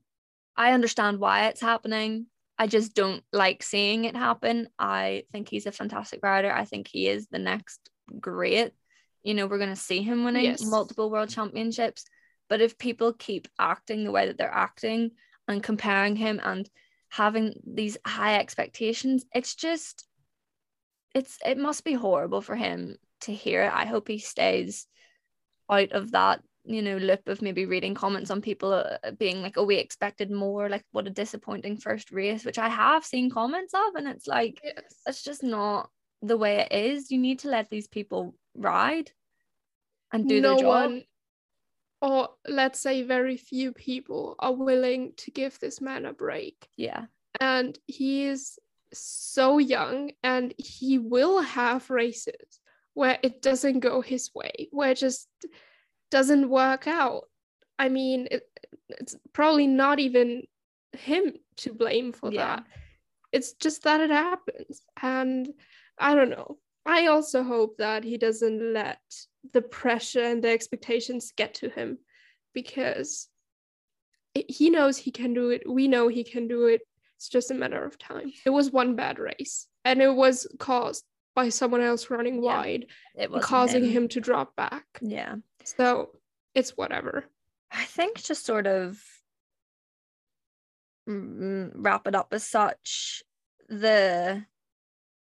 [0.56, 2.26] i understand why it's happening
[2.60, 6.88] i just don't like seeing it happen i think he's a fantastic rider i think
[6.88, 7.89] he is the next
[8.20, 8.72] great
[9.24, 10.63] you know we're going to see him winning Yes.
[10.63, 12.04] multiple world championships
[12.50, 15.12] but if people keep acting the way that they're acting
[15.48, 16.70] and comparing him and
[17.10, 20.06] having these high expectations it's just
[21.15, 23.74] it's it must be horrible for him to hear it.
[23.74, 24.88] I hope he stays
[25.70, 29.58] out of that you know loop of maybe reading comments on people uh, being like
[29.58, 30.70] oh we expected more.
[30.70, 34.60] Like what a disappointing first race which i have seen comments of and it's like
[34.64, 34.76] Yes.
[35.06, 35.90] that's just not
[36.22, 37.12] the way it is.
[37.12, 39.12] You need to let these people ride
[40.12, 40.66] and do no their job.
[40.66, 41.04] one,
[42.02, 46.68] or let's say very few people, are willing to give this man a break.
[46.76, 47.06] yeah.
[47.40, 48.60] And he is
[48.92, 52.60] so young and he will have races
[52.93, 55.27] where it doesn't go his way, where it just
[56.12, 57.23] doesn't work out.
[57.77, 58.44] I mean, it,
[58.90, 60.44] it's probably not even
[60.94, 62.58] him to blame for Yeah.
[62.58, 62.65] that.
[63.31, 64.81] It's just that it happens.
[65.02, 65.48] And
[65.98, 66.58] I don't know.
[66.85, 69.00] I also hope that he doesn't let
[69.54, 72.00] the pressure and the expectations get to him
[72.54, 73.27] because
[74.33, 75.69] he knows he can do it.
[75.69, 76.81] We know he can do it.
[77.17, 78.31] It's just a matter of time.
[78.46, 81.04] It was one bad race and it was caused
[81.40, 82.85] by someone else running Yeah, wide,
[83.15, 84.85] it was causing him to drop back.
[85.02, 86.10] yeah So
[86.54, 87.23] it's whatever.
[87.71, 89.02] I think just sort of
[91.08, 93.23] mm, wrap it up as such.
[93.69, 94.44] The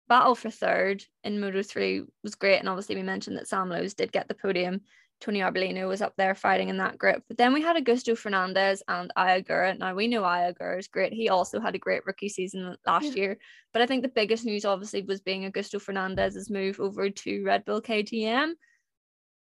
[0.08, 2.58] battle for third in Moto 3 was great.
[2.58, 4.82] And obviously, we mentioned that Sam Lowes did get the podium
[5.24, 7.22] Tony Arbolino was up there fighting in that group.
[7.28, 9.78] But then we had Augusto Fernandez and Ai Ogura.
[9.78, 11.14] Now we know Ai Ogura is great.
[11.14, 13.22] He also had a great rookie season last Yeah.
[13.22, 13.38] year.
[13.72, 17.64] But I think the biggest news obviously was being Augusto Fernandez's move over to Red
[17.64, 18.52] Bull KTM.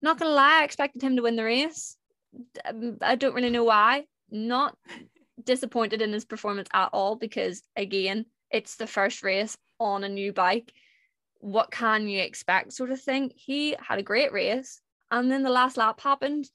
[0.01, 1.97] Not gonna lie, I expected him to win the race.
[2.63, 4.05] Um, I don't really know why.
[4.29, 4.77] Not
[5.43, 10.31] disappointed in his performance at all because again, it's the first race on a new
[10.31, 10.71] bike.
[11.39, 13.33] What can you expect, sort of thing?
[13.35, 14.81] He had a great race,
[15.11, 16.49] and then the last lap happened,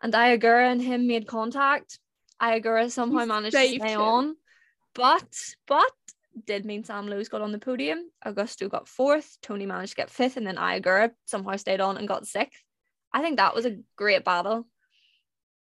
[0.00, 1.98] and Ai Ogura and him made contact.
[2.40, 4.00] Ai Ogura somehow He managed to stay him.
[4.00, 4.36] on,
[4.94, 5.92] but but
[6.46, 8.10] did mean Sam Lowes got on the podium.
[8.24, 9.36] Augusto got fourth.
[9.42, 12.62] Tony managed to get fifth, and then Ai Ogura somehow stayed on and got sixth.
[13.12, 14.66] I think that was a great battle.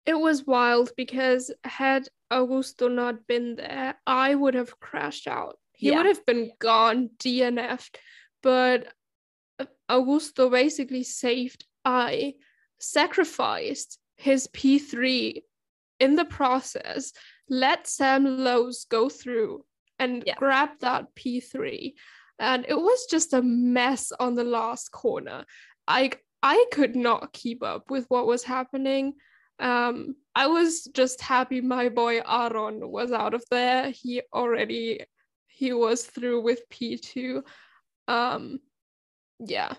[0.07, 5.59] It was wild because had Augusto not been there, I would have crashed out.
[5.73, 5.99] He Yeah.
[5.99, 7.99] would have been gone, DNF'd.
[8.43, 8.93] But
[9.89, 12.35] Augusto basically saved I,
[12.79, 15.43] sacrificed his P3
[16.01, 17.13] in the process,
[17.49, 19.65] let Sam Lowes go through
[19.99, 20.35] and Yeah.
[20.37, 21.95] grab that P3.
[22.39, 25.45] And it was just a mess on the last corner.
[25.87, 26.11] I
[26.43, 29.15] I could not keep up with what was happening.
[29.61, 33.91] Um, I was just happy my boy Aron was out of there.
[33.91, 35.07] He already
[35.47, 37.43] he was through with P2.
[38.09, 38.59] Um,
[39.39, 39.75] yeah.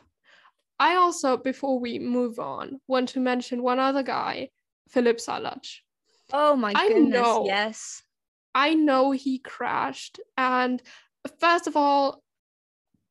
[0.79, 4.49] I also, before we move on, want to mention one other guy,
[4.89, 5.77] Filip Salač.
[6.33, 7.45] Oh my I goodness, know.
[7.45, 8.03] yes.
[8.53, 10.81] I know he crashed, and
[11.39, 12.23] first of all,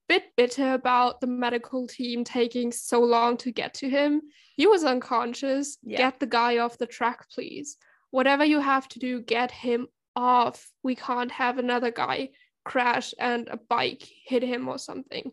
[0.09, 4.23] bit bitter about the medical team taking so long to get to him.
[4.57, 5.79] He was unconscious.
[5.83, 5.99] Yeah.
[5.99, 7.77] Get the guy off the track, please.
[8.11, 10.71] Whatever you have to do, get him off.
[10.83, 12.31] We can't have another guy
[12.65, 15.33] crash and a bike hit him or something.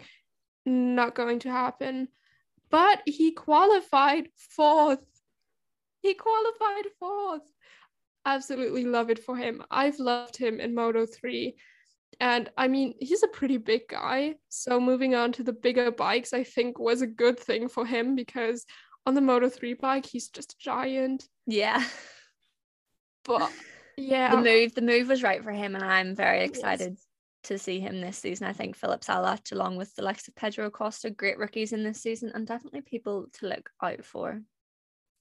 [0.65, 2.07] Not going to happen.
[2.71, 5.05] But he qualified fourth.
[6.01, 7.43] He qualified fourth
[8.25, 9.63] absolutely love it for him.
[9.69, 11.55] I've loved him in Moto 3.
[12.19, 14.35] And I mean, he's a pretty big guy.
[14.49, 18.15] So moving on to the bigger bikes, I think was a good thing for him
[18.15, 18.65] because
[19.05, 21.27] on the Moto 3 bike, he's just a giant.
[21.47, 21.83] Yeah.
[23.23, 23.51] But
[23.97, 27.07] yeah, The move, the move was right for him, and I'm very excited was.
[27.45, 28.47] To see him this season.
[28.47, 32.01] I think Filip Salač, along with the likes of Pedro Costa, great rookies in this
[32.01, 34.41] season, and definitely people to look out for.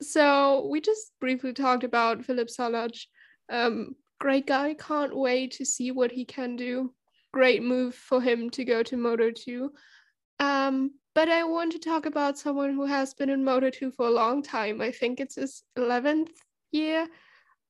[0.02, 3.06] so we just briefly talked about Filip Salač.
[3.50, 4.74] Um, great guy.
[4.74, 6.92] Can't wait to see what he can do.
[7.32, 9.70] Great move for him to go to Moto 2.
[10.40, 14.06] Um, but I want to talk about someone who has been in Moto 2 for
[14.06, 14.80] a long time.
[14.80, 16.30] I think it's his 11th
[16.70, 17.06] year,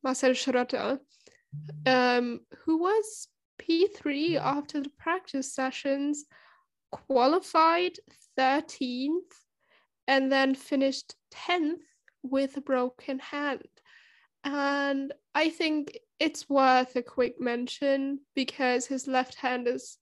[0.02, 0.98] Marcel Schrötter,
[1.86, 3.28] um, who was
[3.60, 4.40] P3 mm.
[4.40, 6.24] after the practice sessions,
[6.90, 7.92] qualified
[8.38, 9.32] 13th,
[10.08, 11.82] and then finished 10th
[12.22, 13.62] with a broken hand.
[14.42, 19.98] And I think it's worth a quick mention because his left hand is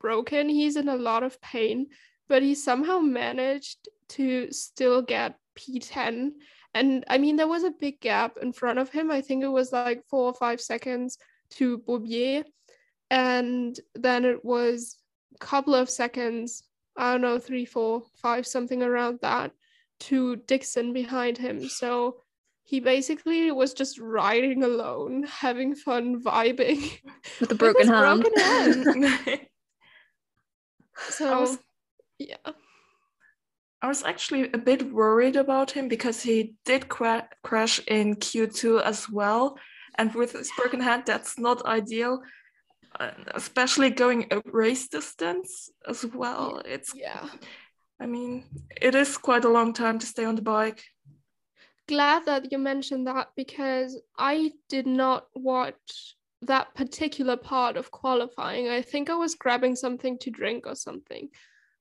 [0.00, 0.48] broken.
[0.48, 1.88] He's in a lot of pain,
[2.28, 6.32] but he somehow managed to still get P10.
[6.74, 9.10] And I mean, there was a big gap in front of him.
[9.10, 11.18] I think it was like four or five seconds
[11.52, 12.44] to Boubier.
[13.12, 14.96] And then it was
[15.34, 16.64] a couple of seconds,
[16.96, 19.52] I don't know, three, four, five, something around that
[20.00, 21.68] to Dixon behind him.
[21.68, 22.22] So
[22.64, 27.00] he basically was just riding alone, having fun, vibing.
[27.38, 28.22] With the with broken his hand.
[28.22, 28.86] broken hand.
[30.96, 31.58] I So was
[32.18, 32.36] yeah,
[33.82, 38.80] I was actually a bit worried about him because he did cra- crash in Q2
[38.82, 39.58] as well.
[39.96, 42.22] And with his broken hand, that's not ideal,
[43.34, 46.62] especially going a race distance as well.
[46.64, 47.28] It's, yeah.
[48.00, 48.44] I mean,
[48.80, 50.82] it is quite a long time to stay on the bike.
[51.88, 58.68] Glad that you mentioned that because I did not watch that particular part of qualifying.
[58.68, 61.28] I think I was grabbing something to drink or something.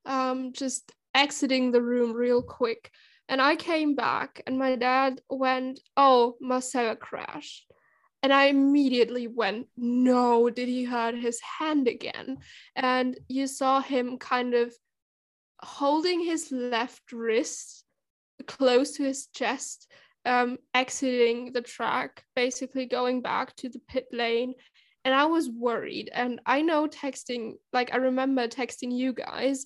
[0.06, 2.92] Um, just exiting the room real quick.
[3.28, 7.71] And I came back and my dad went, Oh, Marcel crashed.
[8.24, 12.38] And I immediately went, No, did he hurt his hand again?
[12.76, 14.74] And you saw him kind of
[15.60, 17.84] holding his left wrist
[18.48, 19.92] close to his chest,
[20.26, 24.54] um, exiting the track, basically going back to the pit lane.
[25.04, 26.12] And I was worried.
[26.14, 29.66] And I know texting, like, I remember texting you guys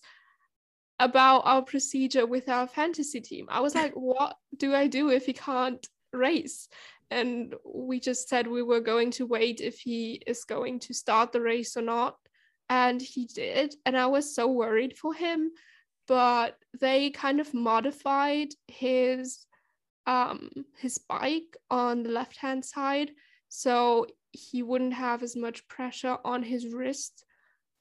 [1.00, 3.48] about our procedure with our fantasy team.
[3.50, 6.70] I was like, what do I do if he can't race?
[7.12, 11.32] And we just said we were going to wait if he is going to start
[11.32, 12.18] the race or not.
[12.70, 13.76] And he did.
[13.86, 15.52] And I was so worried for him.
[16.08, 19.46] but they kind of modified his
[20.08, 23.12] um his bike on the left hand side
[23.50, 27.26] so he wouldn't have as much pressure on his wrist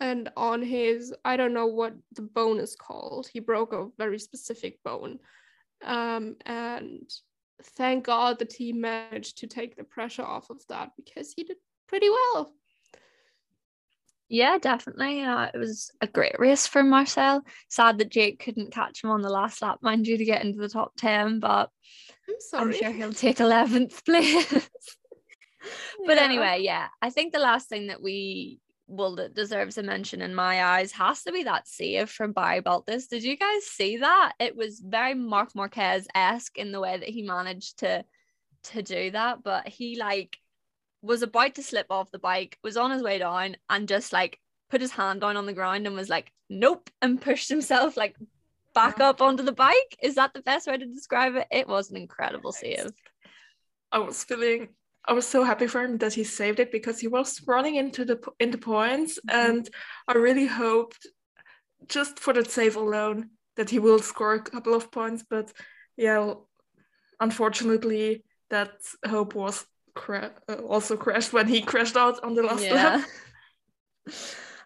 [0.01, 3.29] and on his I don't know what the bone is called.
[3.33, 5.19] He broke a very specific bone.
[5.85, 7.11] Um, and
[7.65, 11.57] thank God the team managed to take the pressure off of that because he did
[11.89, 12.53] pretty well.
[14.29, 15.23] Yeah, definitely.
[15.23, 17.43] Uh, it was a great race for Marcel.
[17.69, 20.59] Sad that Jake couldn't catch him on the last lap, mind you, to get into
[20.59, 21.69] the top 10, but
[22.29, 22.65] I'm sorry.
[22.65, 24.51] I'm sure he'll take 11th place.
[26.07, 26.23] but Yeah.
[26.23, 30.35] anyway, yeah, I think the last thing that we well that deserves a mention in
[30.35, 33.07] my eyes has to be that save from Barry Baltus.
[33.07, 34.33] Did you guys see that?
[34.39, 38.05] It was very Marc Marquez esque in the way that he managed to
[38.65, 40.39] to do that, but he like
[41.03, 44.39] was about to slip off the bike, was on his way down, and just like
[44.71, 48.17] put his hand down on the ground and was like, nope, and pushed himself like
[48.75, 49.97] back up onto the bike.
[50.03, 51.47] Is that the best way to describe it?
[51.51, 52.91] It was an incredible save.
[53.93, 54.69] I was feeling
[55.07, 58.05] I was so happy for him that he saved it because he was running into
[58.05, 59.69] the into points and
[60.09, 61.07] I really hoped
[61.89, 65.53] just for that save alone that he will score a couple of points but
[65.97, 66.35] yeah
[67.21, 68.73] unfortunately that
[69.07, 73.07] hope was cra- uh, also crashed when he crashed out on the last lap.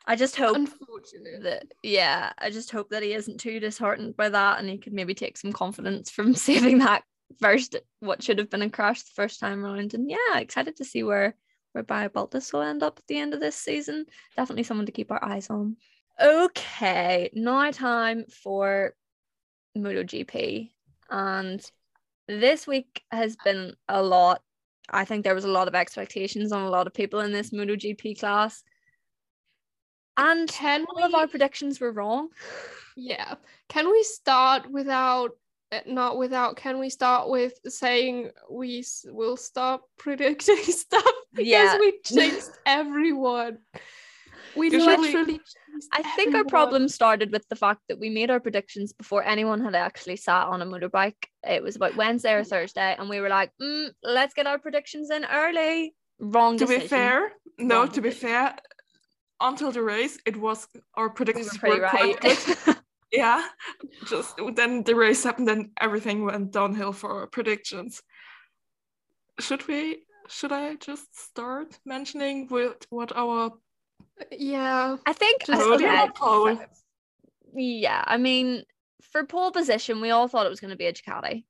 [0.07, 1.43] I just hope Unfortunate.
[1.43, 4.95] that yeah, I just hope that he isn't too disheartened by that and he could
[4.95, 7.03] maybe take some confidence from saving that
[7.41, 9.95] first what should have been a crash the first time around.
[9.95, 11.35] And yeah, excited to see where
[11.72, 14.07] where Baltus will end up at the end of this season.
[14.37, 15.76] Definitely someone to keep our eyes on.
[16.20, 18.95] Okay, now time for
[19.76, 20.70] MotoGP.
[21.11, 21.64] And
[22.26, 24.43] this week has been a lot.
[24.91, 27.51] I think there was a lot of expectations on a lot of people in this
[27.51, 28.62] MotoGP class.
[30.16, 32.29] And Can all of our predictions were wrong.
[33.01, 33.37] Yeah.
[33.68, 35.37] Can we start without
[35.87, 41.79] not without can we start with saying we s- will stop predicting stuff because Yeah.
[41.79, 43.59] we chased everyone.
[44.57, 45.55] We Usually- literally chased
[45.93, 49.61] I think our problem started with the fact that we made our predictions before anyone
[49.61, 51.14] had actually sat on a motorbike.
[51.47, 55.11] It was about Wednesday or Thursday, and we were like, mm, "Let's get our predictions
[55.11, 56.59] in early." Wrong.
[56.59, 58.57] To be fair, no, Wrong to be fair,
[59.41, 60.66] until the race it was
[60.97, 62.16] our we were predictions pretty were right.
[63.13, 63.19] good.
[63.19, 63.47] yeah
[64.09, 68.03] just then the race happened and everything went downhill for our predictions
[69.41, 69.99] should we
[70.29, 73.51] should i just start mentioning with what our
[74.33, 74.97] Yeah.
[75.07, 76.59] I think Just podium okay, or pole?
[77.55, 78.03] yeah.
[78.07, 78.65] I mean,
[79.13, 81.45] for pole position, we all thought it was going to be a Ducati,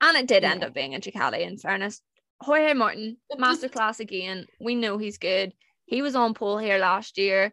[0.00, 1.40] and it did end up being a Ducati.
[1.40, 2.00] In fairness,
[2.40, 4.46] Jorge Martin, It masterclass again.
[4.60, 5.52] We know he's good.
[5.86, 7.52] He was on pole here last year.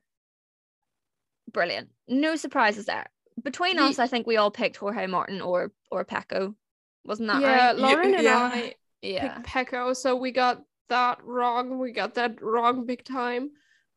[1.51, 1.89] Brilliant.
[2.07, 3.07] No surprises there.
[3.43, 6.55] Between The- us, I think we all picked Jorge Martin or or Pecco.
[7.05, 7.75] Wasn't that yeah, right?
[7.75, 8.51] Lauryn and yeah.
[8.53, 9.33] I Yeah.
[9.39, 11.79] picked Pecco, so we got that wrong.
[11.79, 13.51] We got that wrong big time.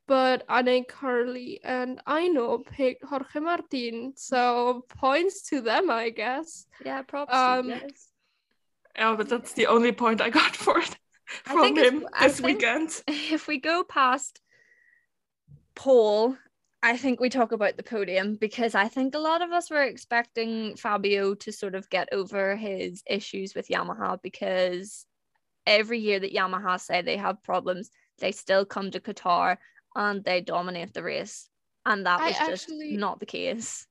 [0.07, 6.66] But Anne Carly and I know picked Jorge Martin, so points to them, I guess.
[6.84, 7.80] Yeah, props Um, to you
[8.97, 10.97] yeah but that's the only point i got for it
[11.42, 14.40] from him I this think- weekend if we go past
[15.74, 16.36] Paul,
[16.85, 19.82] I think we talk about the podium because I think a lot of us were
[19.82, 25.07] expecting Fabio to sort of get over his issues with Yamaha because
[25.66, 29.57] every year that Yamaha say they have problems, they still come to Qatar
[29.97, 31.49] and they dominate the race.
[31.87, 33.87] And that I was just actually- not the case.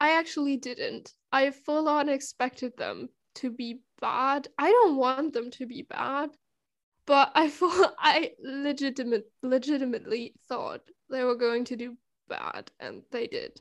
[0.00, 1.12] I actually didn't.
[1.30, 4.48] I full on expected them to be bad.
[4.58, 6.30] I don't want them to be bad,
[7.06, 10.80] but I full I legitimate legitimately thought
[11.10, 11.96] they were going to do
[12.28, 13.60] bad, and they did.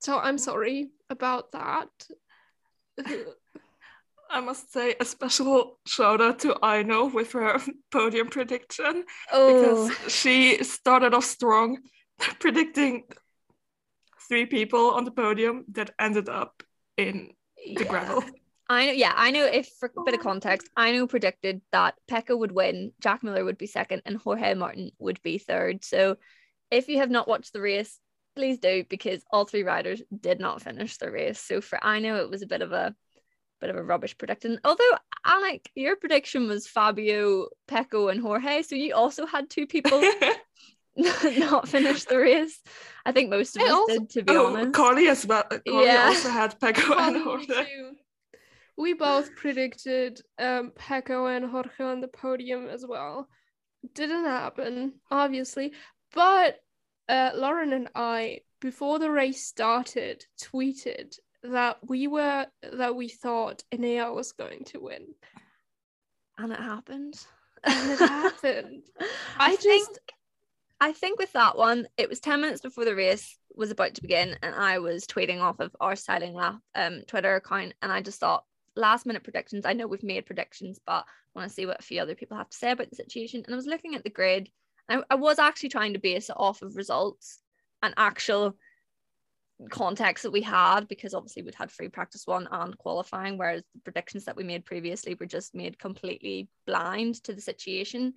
[0.00, 1.88] So I'm sorry about that.
[4.30, 7.60] i must say a special shout out to Aino with her
[7.90, 11.78] podium prediction Oh, because she started off strong
[12.40, 13.02] predicting
[14.28, 16.62] three people on the podium that ended up
[16.96, 17.30] in
[17.66, 17.88] the yeah.
[17.88, 18.24] gravel
[18.68, 19.44] I know, yeah, I know.
[19.44, 20.22] If for a bit of oh.
[20.22, 24.54] context, I know predicted that Pecco would win, Jack Miller would be second, and Jorge
[24.54, 25.84] Martin would be third.
[25.84, 26.16] So,
[26.74, 27.98] if you have not watched the race,
[28.36, 31.40] please do because all three riders did not finish the race.
[31.40, 32.94] So for I know it was a bit of a
[33.60, 34.60] bit of a rubbish prediction.
[34.64, 40.02] Although, Alec, your prediction was Fabio, Pecco, and Jorge, so you also had two people
[40.96, 42.60] not finish the race.
[43.06, 44.72] I think most of I us also- did, to be oh, honest.
[44.74, 45.44] Carly as well.
[45.44, 46.06] Carly Yeah.
[46.08, 47.46] also had Pecco and Jorge.
[47.46, 47.92] too.
[48.76, 53.28] We both predicted um Pecco and Jorge on the podium as well.
[53.94, 55.72] Didn't happen, obviously.
[56.12, 56.58] But
[57.08, 63.62] uh Lauryn and I before the race started, tweeted that we were that we thought
[63.72, 65.06] Enea was going to win.
[66.38, 67.14] And it happened.
[67.62, 68.82] And it happened.
[69.38, 70.00] I, I just just-
[70.80, 74.02] I think with that one, it was 10 minutes before the race was about to
[74.02, 78.00] begin, and I was tweeting off of our styling lap um Twitter account, and I
[78.00, 78.44] just thought
[78.76, 79.64] last minute predictions.
[79.66, 82.36] I know we've made predictions, but I want to see what a few other people
[82.36, 83.42] have to say about the situation.
[83.44, 84.48] And I was looking at the grid,
[84.88, 87.40] I, I was actually trying to base it off of results
[87.82, 88.56] and actual
[89.70, 93.80] context that we had because obviously we'd had free practice one and qualifying whereas the
[93.80, 98.14] predictions that we made previously were just made completely blind to the situation.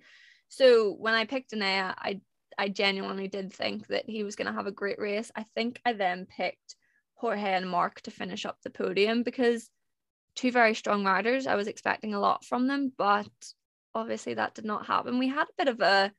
[0.48, 2.20] So when i picked Enea, i
[2.58, 5.30] i genuinely did think that he was going to have a great race.
[5.36, 6.74] I think i then picked
[7.14, 9.70] jorge and marc to finish up the podium because
[10.34, 13.28] two very strong riders i was expecting a lot from them but
[13.94, 15.18] obviously that did not happen.
[15.18, 16.12] We had a bit of a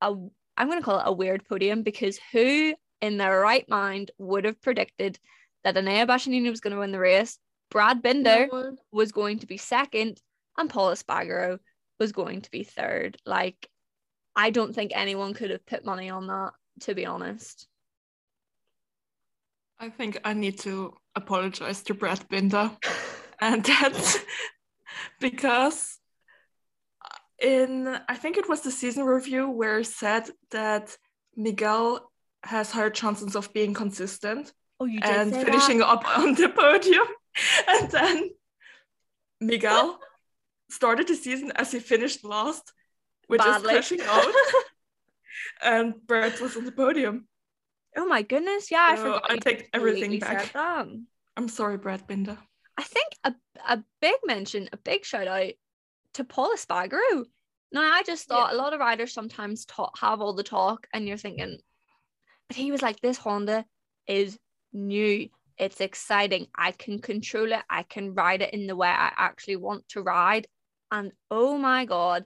[0.00, 0.14] a
[0.56, 4.44] i'm going to call it a weird podium because who in their right mind would
[4.44, 5.18] have predicted
[5.64, 7.38] that Enea Bastianini was going to win the race,
[7.70, 10.20] Brad Binder No was going to be second,
[10.56, 11.58] and Pol Espargaró
[11.98, 13.16] was going to be third.
[13.24, 13.68] Like,
[14.34, 17.66] I don't think anyone could have put money on that, to be honest.
[19.78, 22.70] I think I need to apologize to Brad Binder.
[23.40, 24.18] and that's
[25.20, 25.99] because
[27.40, 30.96] in I think it was the season review where he said that
[31.36, 32.10] Miguel
[32.44, 37.06] has higher chances of being consistent Oh, you and finishing up on the podium.
[37.68, 38.30] And then
[39.38, 40.00] Miguel
[40.70, 42.72] started the season as he finished last,
[43.26, 43.74] which Badly.
[43.74, 44.34] is crashing out.
[45.62, 47.28] and Brad was on the podium.
[47.94, 48.70] Oh my goodness!
[48.70, 49.30] Yeah, I forgot.
[49.30, 50.54] I take everything back.
[50.56, 52.38] I'm sorry, Brad Binder.
[52.78, 53.34] I think a,
[53.68, 55.52] a big mention, a big shout out
[56.14, 57.24] to Pol Espargaró.
[57.72, 61.06] Now, I just thought a lot of riders sometimes talk, have all the talk, and
[61.06, 61.58] you're thinking,
[62.48, 63.64] but he was like, this Honda
[64.08, 64.38] is
[64.72, 65.28] new.
[65.56, 66.46] It's exciting.
[66.54, 67.62] I can control it.
[67.70, 70.48] I can ride it in the way I actually want to ride.
[70.90, 72.24] And oh my God,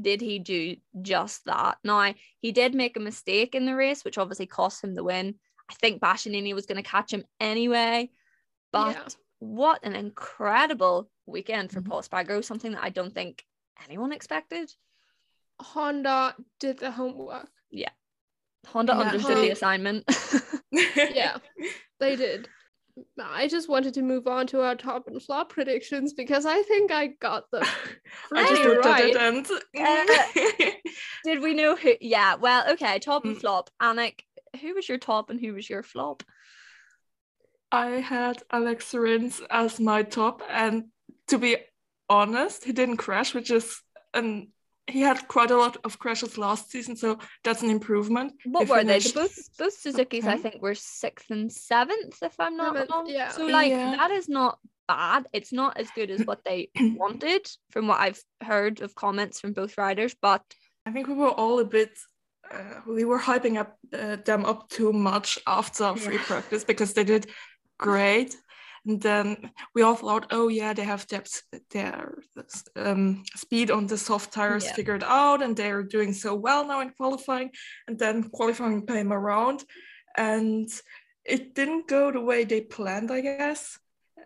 [0.00, 1.78] did he do just that?
[1.82, 5.34] Now, he did make a mistake in the race, which obviously cost him the win.
[5.68, 8.10] I think Bastianini was going to catch him anyway.
[8.70, 9.08] But Yeah.
[9.38, 11.88] what an incredible weekend for Mhm.
[11.88, 13.44] Pol Espargaró, something that I don't think
[13.84, 14.72] anyone expected.
[15.60, 17.50] Honda did the homework.
[17.70, 17.90] Yeah.
[18.66, 19.00] Honda Yeah.
[19.00, 20.04] understood the assignment.
[21.10, 21.38] Yeah,
[22.00, 22.48] they did.
[23.20, 26.90] I just wanted to move on to our top and flop predictions because I think
[26.90, 27.62] I got them.
[28.32, 29.14] I just pretty looked at right.
[29.14, 30.82] it and
[31.24, 31.94] Did we know who?
[32.00, 33.40] Yeah, well, okay, top and Mm.
[33.40, 33.70] flop.
[33.80, 34.20] Annick,
[34.60, 36.22] who was your top and who was your flop?
[37.72, 40.90] I had Alex Rins as my top, and
[41.28, 41.56] to be
[42.08, 43.80] honest, he didn't crash, which is
[44.12, 44.48] an
[44.86, 48.34] he had quite a lot of crashes last season, so that's an improvement.
[48.44, 48.98] What He were they?
[48.98, 53.06] The both both Suzuki's, I think, were sixth and seventh, if I'm not Seventh, wrong.
[53.08, 53.30] yeah.
[53.30, 53.96] So like Yeah.
[53.96, 55.26] that is not bad.
[55.32, 56.68] It's not as good as what they
[56.98, 60.14] wanted, from what I've heard of comments from both riders.
[60.20, 60.42] But
[60.84, 61.98] I think we were all a bit.
[62.52, 66.24] Uh, we were hyping up uh, them up too much after free Yeah.
[66.24, 67.26] practice because they did
[67.78, 68.36] great,
[68.86, 71.24] and then we all thought, oh yeah, they have their
[71.70, 72.18] their
[72.76, 74.74] um, speed on the soft tires Yeah.
[74.74, 77.50] figured out, and they're doing so well now in qualifying.
[77.88, 79.64] And then qualifying came around,
[80.16, 80.68] and
[81.24, 83.78] it didn't go the way they planned, I guess.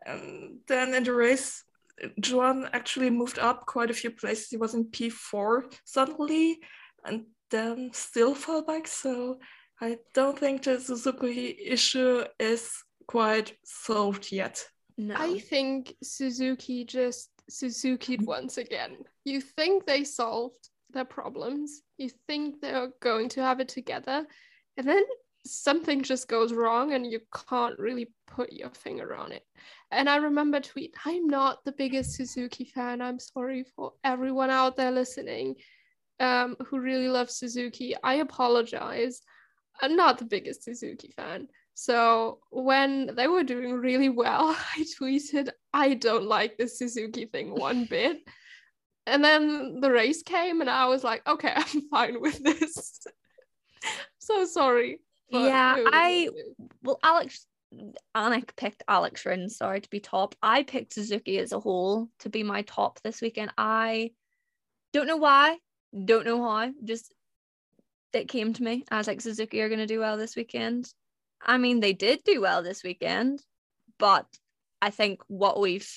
[0.04, 1.64] And then in the race,
[2.20, 4.48] Joan actually moved up quite a few places.
[4.50, 6.58] He was in P4 suddenly,
[7.04, 8.88] and then still fell back.
[8.88, 9.38] So
[9.80, 14.64] I don't think the Suzuki issue is quite solved yet.
[14.96, 15.16] no.
[15.16, 18.98] I think Suzuki just Suzuki'd once again.
[19.24, 24.26] You think they solved their problems, you think they're going to have it together,
[24.76, 25.02] and then
[25.46, 29.44] something just goes wrong and you can't really put your finger on it.
[29.90, 33.00] And I remember tweet, I'm not the biggest Suzuki fan.
[33.00, 35.56] I'm sorry for everyone out there listening
[36.20, 37.94] um, who really loves Suzuki.
[38.02, 39.20] I apologize.
[39.80, 41.48] I'm not the biggest Suzuki fan.
[41.80, 47.54] So when they were doing really well, I tweeted, I don't like the Suzuki thing
[47.54, 48.18] one bit.
[49.06, 52.98] And then the race came, and I was like, okay, I'm fine with this.
[54.18, 54.98] so sorry.
[55.30, 56.28] Yeah, was- I-
[56.82, 57.46] well, Alex
[58.12, 60.34] Annick picked Alex Rins, sorry, to be top.
[60.42, 63.52] I picked Suzuki as a whole to be my top this weekend.
[63.56, 64.10] I
[64.92, 65.58] don't know why,
[66.04, 67.14] don't know how, just
[68.12, 68.82] it came to me.
[68.90, 70.92] I was like, Suzuki are going to do well this weekend.
[71.40, 73.40] I mean, they did do well this weekend,
[73.98, 74.26] but
[74.82, 75.88] I think what we've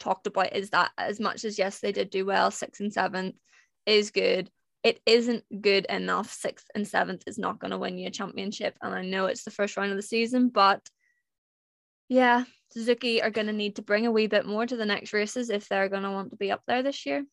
[0.00, 3.36] talked about is that as much as yes, they did do well, sixth and seventh
[3.86, 4.50] is good.
[4.82, 6.30] it isn't good enough.
[6.30, 8.74] Sixth and seventh is not going to win you a championship.
[8.82, 10.80] And I know it's the first round of the season, but
[12.08, 15.12] yeah, Suzuki are going to need to bring a wee bit more to the next
[15.14, 17.24] races if they're going to want to be up there this year.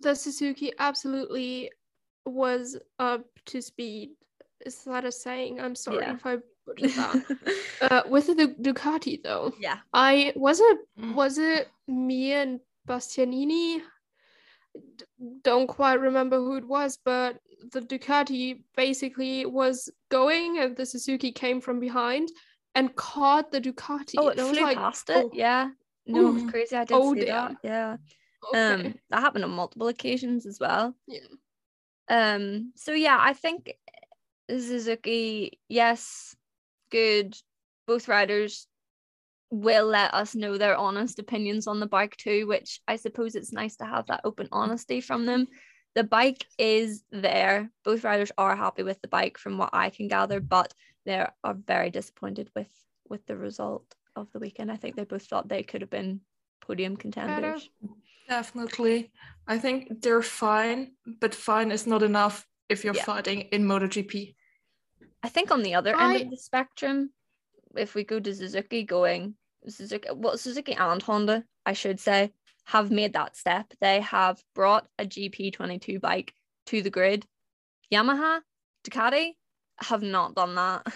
[0.00, 1.72] The Suzuki absolutely
[2.24, 4.10] was up to speed.
[4.64, 5.60] Is that a saying?
[5.60, 6.14] I'm sorry Yeah.
[6.14, 6.36] if I
[6.76, 7.38] butchered that.
[7.82, 9.78] uh, with the Ducati though, yeah.
[9.92, 11.14] I was it Mm.
[11.14, 13.80] was it me and Bastianini.
[14.96, 15.04] D-
[15.42, 17.38] Don't quite remember who it was, but
[17.72, 22.28] the Ducati basically was going, and the Suzuki came from behind
[22.76, 24.14] and caught the Ducati.
[24.16, 25.16] Oh, it and I was flew like, past it.
[25.16, 25.70] oh, Yeah.
[26.06, 26.76] No, it was crazy.
[26.76, 27.52] I did Oh, see damn.
[27.52, 27.56] that.
[27.62, 27.96] Yeah.
[28.54, 28.88] okay.
[28.88, 30.94] Um, that happened on multiple occasions as well.
[31.06, 31.26] Yeah.
[32.08, 33.74] Um, so yeah, I think
[34.48, 36.34] Suzuki, yes,
[36.90, 37.36] good.
[37.86, 38.66] Both riders
[39.50, 43.52] will let us know their honest opinions on the bike too, which I suppose it's
[43.52, 45.48] nice to have that open honesty from them.
[45.96, 47.70] The bike is there.
[47.84, 50.72] Both riders are happy with the bike from what I can gather, but
[51.04, 52.70] they are very disappointed with
[53.08, 54.70] with the result of the weekend.
[54.70, 56.20] I think they both thought they could have been
[56.60, 57.68] podium contenders.
[58.28, 59.10] Definitely.
[59.48, 63.04] I think they're fine, but fine is not enough if you're Yeah.
[63.04, 64.36] fighting in MotoGP.
[65.22, 67.10] I think on the other end of the spectrum,
[67.76, 69.34] if we go to Suzuki going
[69.68, 72.32] Suzuki well Suzuki and Honda, I should say,
[72.64, 73.72] have made that step.
[73.80, 76.32] They have brought a GP22 bike
[76.66, 77.26] to the grid.
[77.92, 78.40] Yamaha,
[78.84, 79.32] Ducati
[79.78, 80.86] have not done that.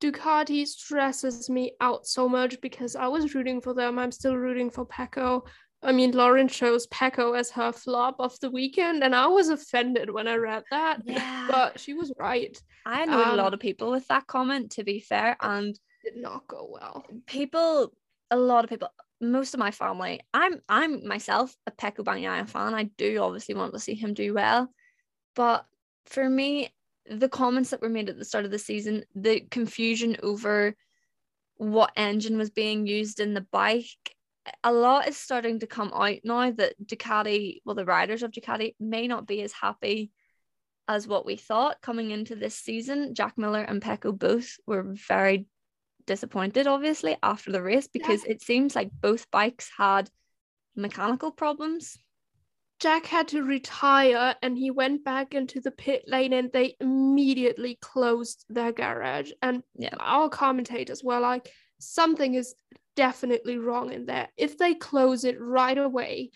[0.00, 3.98] Ducati stresses me out so much because I was rooting for them.
[3.98, 5.42] I'm still rooting for Pecco.
[5.82, 10.10] I mean, Lauryn chose Pecco as her flop of the weekend, and I was offended
[10.10, 11.00] when I read that.
[11.04, 11.46] Yeah.
[11.50, 12.56] But she was right.
[12.84, 15.36] I know a lot um, of people with that comment, to be fair.
[15.40, 17.06] And Did not go well.
[17.26, 17.92] people
[18.30, 18.88] a lot of people
[19.20, 23.72] most of my family i'm i'm myself a Pecco Bagnaia fan i do obviously want
[23.72, 24.68] to see him do well
[25.34, 25.66] but
[26.06, 26.72] for me
[27.06, 30.74] the comments that were made at the start of the season the confusion over
[31.56, 34.16] what engine was being used in the bike
[34.64, 38.74] a lot is starting to come out now that Ducati well the riders of Ducati
[38.78, 40.10] may not be as happy
[40.88, 45.46] as what we thought coming into this season Jack Miller and Pecco both were very
[46.06, 50.10] disappointed obviously after the race because it seems like both bikes had
[50.74, 51.98] mechanical problems
[52.80, 57.76] Jack had to retire and he went back into the pit lane and they immediately
[57.82, 59.30] closed their garage.
[59.42, 59.90] And Yeah.
[60.00, 62.54] our commentators were like, something is
[62.96, 64.28] definitely wrong in there.
[64.36, 66.30] If they close it right away,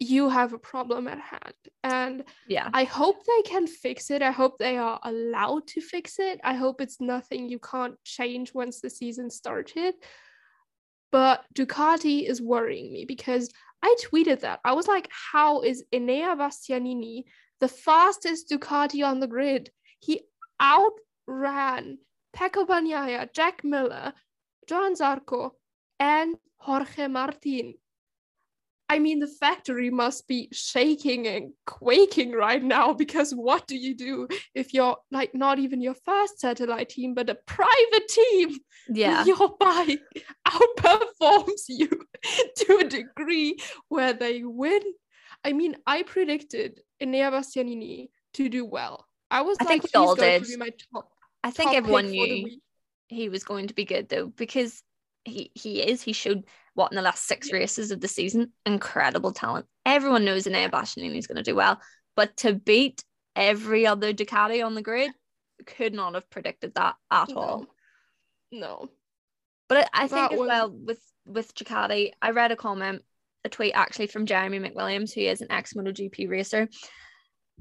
[0.00, 1.54] you have a problem at hand.
[1.82, 4.22] And yeah I hope they can fix it.
[4.22, 6.40] I hope they are allowed to fix it.
[6.42, 9.94] I hope it's nothing you can't change once the season started.
[11.12, 13.50] But Ducati is worrying me because
[13.82, 14.60] I tweeted that.
[14.64, 17.24] I was like, how is Enea Bastianini
[17.60, 19.70] the fastest Ducati on the grid?
[20.00, 20.22] He
[20.60, 21.98] outran
[22.34, 24.12] Pecco Bagnaia, Jack Miller,
[24.68, 25.52] Johan Zarco,
[25.98, 27.74] and Jorge Martin.
[28.88, 33.94] I mean, the factory must be shaking and quaking right now because what do you
[33.96, 38.56] do if you're like not even your first satellite team, but a private team?
[38.88, 40.00] yeah Your bike
[40.46, 41.88] outperforms you
[42.56, 43.56] to a degree
[43.88, 44.82] where they win.
[45.42, 49.06] I mean, I predicted Enea Bastianini to do well.
[49.30, 50.44] I was I like, think we he's all going did.
[50.44, 51.08] to be my top.
[51.42, 52.58] I think everyone knew
[53.08, 54.82] he was going to be good though because
[55.24, 56.44] he he is he showed
[56.74, 61.16] what in the last six races of the season incredible talent everyone knows Enea Bastianini
[61.16, 61.80] is going to do well
[62.16, 63.02] but to beat
[63.34, 65.10] every other Ducati on the grid
[65.66, 67.66] could not have predicted that at all
[68.52, 68.58] No.
[68.60, 68.90] No.
[69.68, 73.02] But I, I think That as was- well with with Ducati, I read a comment,
[73.44, 76.68] a tweet actually from Jeremy McWilliams, who is an ex MotoGP racer,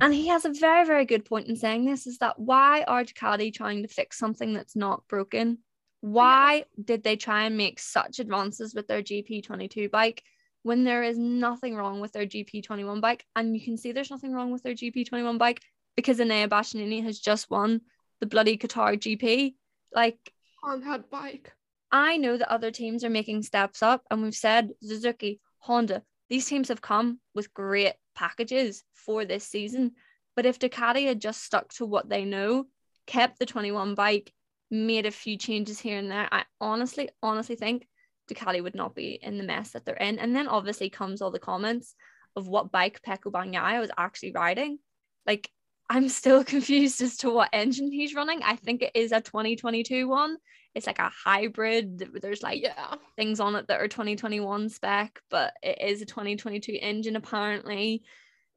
[0.02, 3.06] and he has a very very good point in saying this: is that why are
[3.06, 5.60] Ducati trying to fix something that's not broken?
[6.04, 10.22] Why did they try and make such advances with their GP22 bike
[10.62, 13.26] when there is nothing wrong with their GP21 bike?
[13.38, 15.62] And you can see there's nothing wrong with their GP21 bike
[15.96, 17.80] because Enea Bastianini has just won
[18.20, 19.56] the bloody Qatar GP.
[19.96, 21.54] Like On that bike.
[21.90, 26.46] I know that other teams are making steps up, and we've said Suzuki, Honda, these
[26.46, 29.94] teams have come with great packages for this season.
[30.36, 32.66] But if Ducati had just stuck to what they know,
[33.08, 34.34] kept the 21 bike,
[34.74, 37.88] made a few changes here and there, I honestly, honestly think
[38.30, 40.20] Ducati would not be in the mess that they're in.
[40.20, 41.96] And then obviously comes all the comments
[42.36, 44.80] of what bike Pecco Bagnaia was actually riding.
[45.26, 45.50] Like,
[45.90, 48.42] I'm still confused as to what engine he's running.
[48.44, 50.38] I think it is a 2022 one.
[50.74, 52.04] It's like a hybrid.
[52.22, 52.96] There's like Yeah.
[53.16, 58.04] things on it that are 2021 spec, but it is a 2022 engine apparently.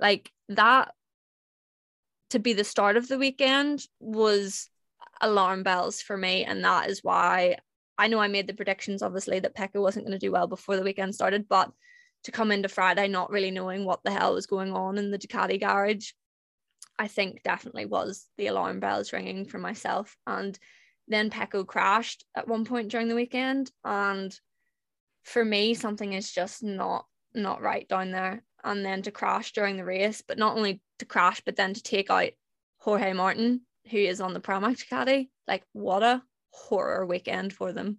[0.00, 0.92] Like that
[2.30, 4.70] to be the start of the weekend was
[5.20, 6.44] alarm bells for me.
[6.44, 7.56] And that is why
[7.98, 10.76] I know I made the predictions, obviously, that Pecco wasn't going to do well before
[10.76, 11.72] the weekend started, but
[12.24, 15.18] to come into Friday not really knowing what the hell was going on in the
[15.18, 16.10] Ducati garage,
[16.98, 20.16] I think definitely was the alarm bells ringing for myself.
[20.26, 20.58] And
[21.08, 23.70] then Pecco crashed at one point during the weekend.
[23.84, 24.34] And
[25.22, 28.42] for me, something is just not not right down there.
[28.64, 31.82] And then to crash during the race, but not only to crash, but then to
[31.82, 32.30] take out
[32.78, 33.60] Jorge Martin,
[33.90, 35.28] who is on the Pramac Ducati.
[35.46, 37.98] Like what a horror weekend for them.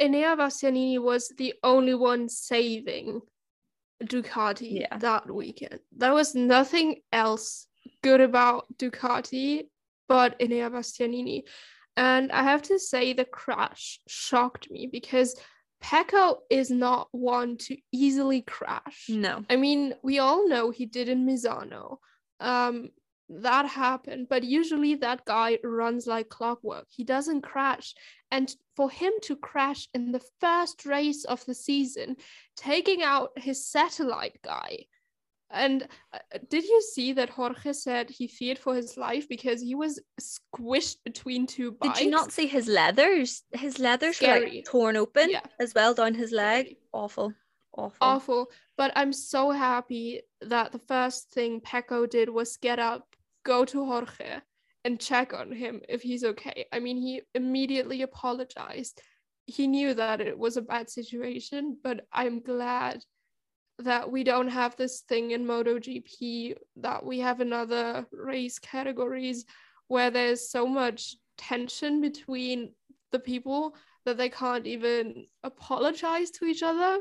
[0.00, 3.22] Enea Bastianini was the only one saving
[4.02, 4.98] Ducati Yeah.
[4.98, 5.80] that weekend.
[5.96, 7.66] There was nothing else
[8.02, 9.68] good about Ducati
[10.08, 11.44] but Enea Bastianini.
[11.96, 15.34] And I have to say, the crash shocked me because
[15.82, 19.06] Pecco is not one to easily crash.
[19.08, 19.44] No.
[19.48, 21.98] I mean, we all know he did in Misano.
[22.38, 22.90] Um,
[23.28, 26.86] that happened, but usually that guy runs like clockwork.
[26.88, 27.94] He doesn't crash.
[28.30, 32.16] And for him to crash in the first race of the season,
[32.56, 34.86] taking out his satellite guy.
[35.50, 36.18] And uh,
[36.50, 40.96] did you see that Jorge said he feared for his life because he was squished
[41.04, 41.98] between two bikes?
[41.98, 43.42] Did you not see his leathers?
[43.52, 45.42] His leathers were like torn open Yeah.
[45.60, 46.76] as well down his leg.
[46.92, 47.32] Awful.
[47.76, 47.96] Awful.
[48.00, 48.50] awful.
[48.76, 53.15] But I'm so happy that the first thing Pecco did was get up,
[53.46, 54.40] go to Jorge,
[54.84, 56.66] and check on him if he's okay.
[56.72, 59.00] I mean, he immediately apologized.
[59.46, 63.02] He knew that it was a bad situation, but I'm glad
[63.80, 69.44] that we don't have this thing in MotoGP, that we have in other race categories
[69.88, 72.72] where there's so much tension between
[73.12, 76.98] the people that they can't even apologize to each other.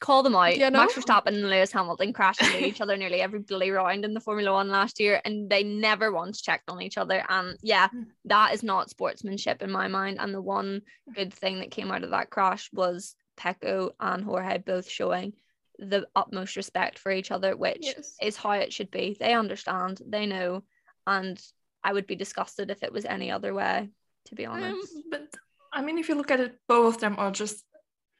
[0.00, 0.54] Call them out.
[0.56, 0.78] You know?
[0.78, 4.20] Max Verstappen and Lewis Hamilton crashed into each other nearly every bloody round in the
[4.20, 7.24] Formula One last year, and they never once checked on each other.
[7.28, 8.02] And yeah, Hmm.
[8.26, 10.18] that is not sportsmanship in my mind.
[10.20, 10.82] And the one
[11.14, 15.32] good thing that came out of that crash was Pecco and Jorge both showing
[15.78, 18.16] the utmost respect for each other, which Yes.
[18.20, 19.16] is how it should be.
[19.18, 20.62] They understand, they know,
[21.06, 21.40] and
[21.84, 23.88] I would be disgusted if it was any other way,
[24.26, 24.92] to be Um, honest.
[25.10, 25.32] but
[25.72, 27.64] I mean, if you look at it, both of them are just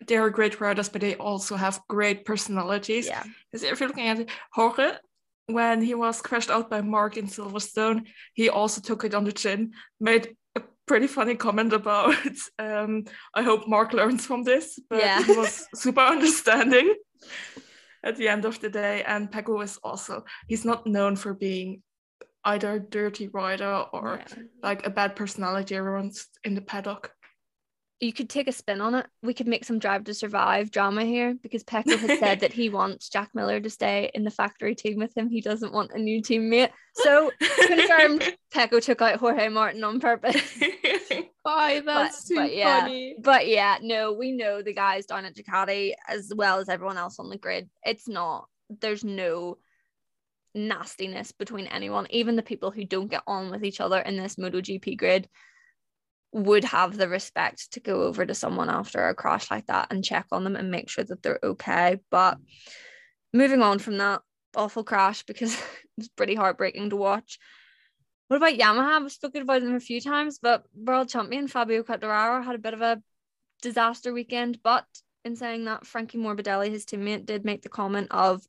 [0.07, 3.07] they're great riders, but they also have great personalities.
[3.07, 3.22] yeah.
[3.51, 4.92] Because if you're looking at Jorge,
[5.46, 9.32] when he was crashed out by Marc in Silverstone, he also took it on the
[9.32, 12.14] chin, made a pretty funny comment about,
[12.59, 15.22] um, I hope Marc learns from this, but Yeah.
[15.24, 16.94] he was super understanding
[18.05, 19.03] at the end of the day.
[19.05, 21.82] And Pecco is also, he's not known for being
[22.44, 24.42] either a dirty rider or Yeah.
[24.62, 26.12] like a bad personality around
[26.44, 27.11] in the paddock.
[28.01, 29.07] You could take a spin on it.
[29.22, 32.68] We could make some drive to survive drama here because Pecco has said that he
[32.68, 35.28] wants Jack Miller to stay in the factory team with him.
[35.28, 36.70] He doesn't want a new teammate.
[36.94, 37.32] So
[37.66, 40.61] confirmed Pecco took out Jorge Martin on purpose.
[41.42, 41.80] Why?
[41.80, 42.82] That's too but yeah.
[42.82, 43.16] funny.
[43.20, 47.18] But yeah, no, we know the guys down at Ducati as well as everyone else
[47.18, 47.68] on the grid.
[47.84, 48.46] It's not,
[48.80, 49.59] there's no
[50.55, 52.07] nastiness between anyone.
[52.11, 55.28] Even the people who don't get on with each other in this MotoGP grid
[56.33, 60.05] would have the respect to go over to someone after a crash like that and
[60.05, 62.01] check on them and make sure that they're okay.
[62.11, 62.39] But
[63.33, 64.20] moving on from that
[64.55, 65.61] awful crash because
[65.99, 67.39] it's pretty heartbreaking to watch.
[68.29, 69.01] What about Yamaha?
[69.01, 72.74] We've spoken about them a few times, but world champion Fabio Quartararo had a bit
[72.74, 73.03] of a
[73.62, 74.59] disaster weekend.
[74.62, 74.85] But
[75.24, 78.43] in saying that, Frankie Morbidelli, his teammate, did make the comment of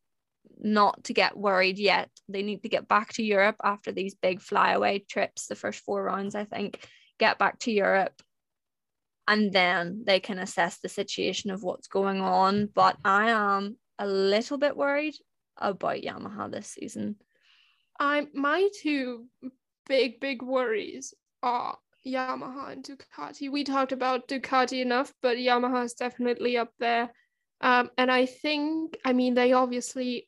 [0.61, 2.09] not to get worried yet.
[2.27, 6.03] They need to get back to Europe after these big flyaway trips, the first four
[6.03, 6.85] rounds, I think.
[7.19, 8.21] Get back to Europe
[9.29, 12.67] and then they can assess the situation of what's going on.
[12.73, 15.13] But I am a little bit worried
[15.55, 17.17] about Yamaha this season.
[17.99, 19.25] I'm my two
[19.87, 21.13] big big worries
[21.43, 23.51] are Yamaha and Ducati.
[23.51, 27.11] We talked about Ducati enough, but Yamaha is definitely up there.
[27.61, 30.27] Um, and I think, I mean, they obviously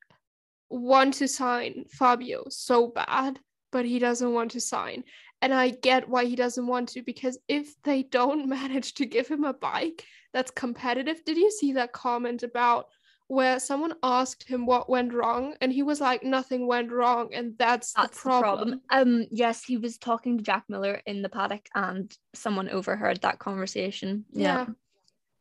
[0.69, 3.39] want to sign Fabio so bad,
[3.71, 5.05] but he doesn't want to sign.
[5.41, 9.27] And I get why he doesn't want to because if they don't manage to give
[9.27, 12.87] him a bike that's competitive, did you see that comment about
[13.27, 17.57] where someone asked him what went wrong and he was like nothing went wrong and
[17.57, 18.81] that's, That's the problem.
[18.89, 23.39] Um, yes, he was talking to Jack Miller in the paddock, and someone overheard that
[23.39, 24.25] conversation.
[24.33, 24.65] yeah.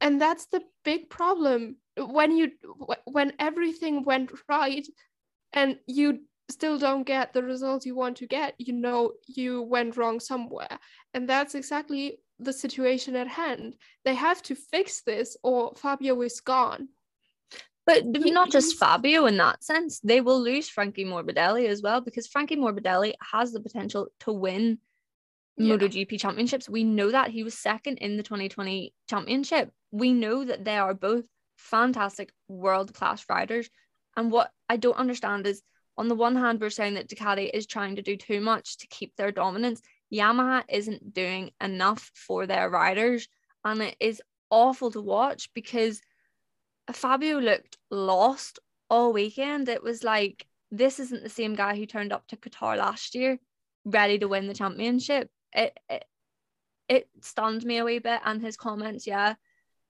[0.01, 2.53] and that's the big problem when you
[3.07, 4.87] when everything went right
[5.53, 6.21] and you
[6.51, 10.79] still don't get the results you want to get you know you went wrong somewhere
[11.15, 13.75] and that's exactly the situation at hand
[14.05, 16.89] they have to fix this or fabio is gone
[17.87, 20.01] But He- not just Fabio in that sense.
[20.01, 24.79] They will lose Frankie Morbidelli as well because Frankie Morbidelli has the potential to win
[25.57, 25.77] Yeah.
[25.77, 26.69] MotoGP championships.
[26.69, 29.73] We know that he was second in the 2020 championship.
[29.91, 31.25] We know that they are both
[31.57, 33.69] fantastic world class riders.
[34.17, 35.63] And what I don't understand is
[36.01, 38.87] on the one hand, we're saying that Ducati is trying to do too much to
[38.87, 39.83] keep their dominance.
[40.11, 43.29] Yamaha isn't doing enough for their riders.
[43.67, 46.01] And it is awful to watch because
[46.91, 49.69] Fabio looked lost all weekend.
[49.69, 53.39] It was like, this isn't the same guy who turned up to Qatar last year,
[53.85, 55.31] ready to win the championship.
[55.53, 56.07] It, it,
[56.89, 58.23] it stunned me a wee bit.
[58.25, 59.35] And his comments, yeah,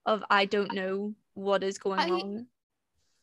[0.05, 2.47] of I don't know what is going I- on.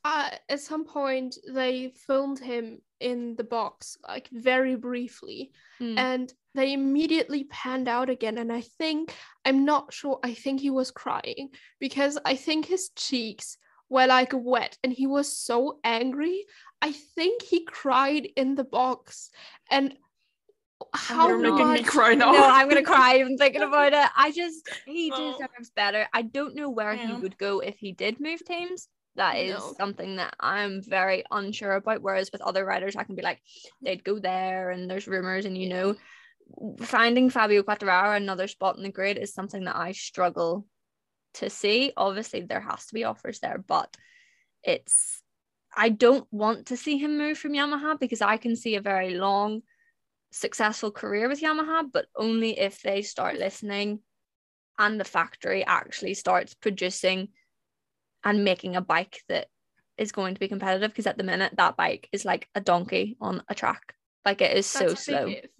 [0.08, 5.50] Uh, at some point they filmed him in the box like very briefly
[5.80, 5.96] Mm.
[5.96, 10.70] and they immediately panned out again and i think i'm not sure i think he
[10.70, 13.56] was crying because i think his cheeks
[13.88, 16.44] were like wet and he was so angry
[16.82, 19.30] i think he cried in the box
[19.70, 19.96] and
[20.94, 22.32] how You're making me much cry now.
[22.32, 24.08] No, I'm gonna cry even thinking about it.
[24.16, 25.16] I just he No.
[25.32, 26.06] deserves better.
[26.12, 28.88] I don't know where he would go if he did move teams.
[29.18, 29.74] That is No.
[29.76, 32.02] something that I'm very unsure about.
[32.02, 33.42] Whereas with other writers, I can be like,
[33.82, 35.96] they'd go there, and there's rumors, and you know,
[36.80, 40.66] finding Fabio Quartararo another spot in the grid is something that I struggle
[41.34, 41.92] to see.
[41.96, 43.94] Obviously, there has to be offers there, but
[44.62, 45.20] it's
[45.76, 49.14] I don't want to see him move from Yamaha because I can see a very
[49.14, 49.62] long,
[50.30, 54.00] successful career with Yamaha, but only if they start listening
[54.78, 57.28] and the factory actually starts producing
[58.24, 59.46] and making a bike that
[59.96, 60.90] is going to be competitive.
[60.90, 63.94] Because at the minute, that bike is like a donkey on a track.
[64.24, 65.26] Like it is so That's a big slow.
[65.26, 65.50] if.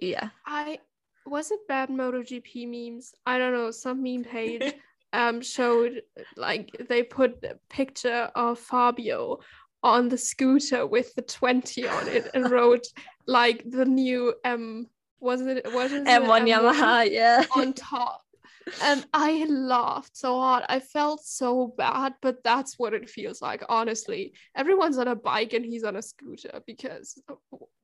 [0.00, 0.28] Yeah.
[0.46, 0.78] I
[1.26, 3.12] was it bad MotoGP memes?
[3.26, 3.70] I don't know.
[3.70, 4.74] Some meme page
[5.12, 6.02] um showed
[6.36, 9.38] like they put a picture of Fabio
[9.82, 12.86] on the scooter with the 20 on it and wrote
[13.26, 14.88] like the new M
[15.20, 17.44] was it was it M1 Yamaha, yeah.
[17.56, 18.22] on top.
[18.82, 20.64] And I laughed so hard.
[20.68, 24.34] I felt so bad, but that's what it feels like, honestly.
[24.56, 27.20] Everyone's on a bike and he's on a scooter because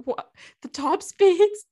[0.04, 0.30] what
[0.62, 1.66] the top speeds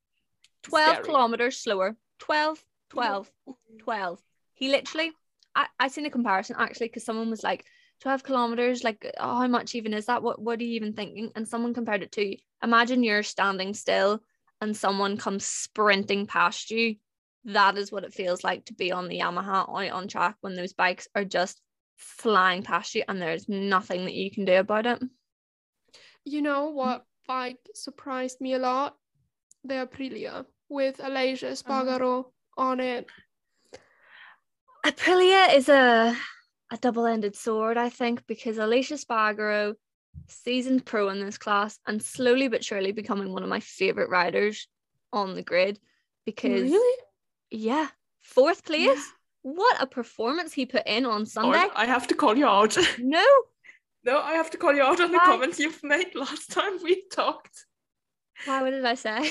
[0.64, 1.04] 12 Scary.
[1.04, 3.30] kilometers slower 12 12
[3.80, 4.20] 12
[4.54, 5.12] he literally
[5.54, 7.64] i i seen a comparison actually because someone was like
[8.00, 11.30] 12 kilometers like oh, how much even is that what what are you even thinking
[11.36, 14.22] and someone compared it to imagine you're standing still
[14.60, 16.96] and someone comes sprinting past you
[17.44, 20.72] that is what it feels like to be on the yamaha on track when those
[20.72, 21.60] bikes are just
[21.96, 25.02] flying past you and there's nothing that you can do about it
[26.24, 28.96] You know what bike surprised me a lot?
[29.64, 31.52] The Aprilia with Aleix uh-huh.
[31.52, 32.26] Espargaró
[32.56, 33.06] on it.
[34.84, 36.16] Aprilia is a
[36.70, 39.74] a double-ended sword, I think, because Aleix Espargaró,
[40.28, 44.68] seasoned pro in this class, and slowly but surely becoming one of my favorite riders
[45.12, 45.78] on the grid.
[46.24, 47.02] Because Really?
[47.52, 47.88] Yeah,
[48.20, 49.12] fourth place.
[49.42, 51.66] What a performance he put in on Or Sunday.
[51.74, 52.76] I have to call you out.
[52.98, 53.24] No,
[54.04, 57.04] no, I have to call you out on the comments you've made last time we
[57.12, 57.66] talked.
[58.44, 58.62] why?
[58.62, 59.30] What did I say?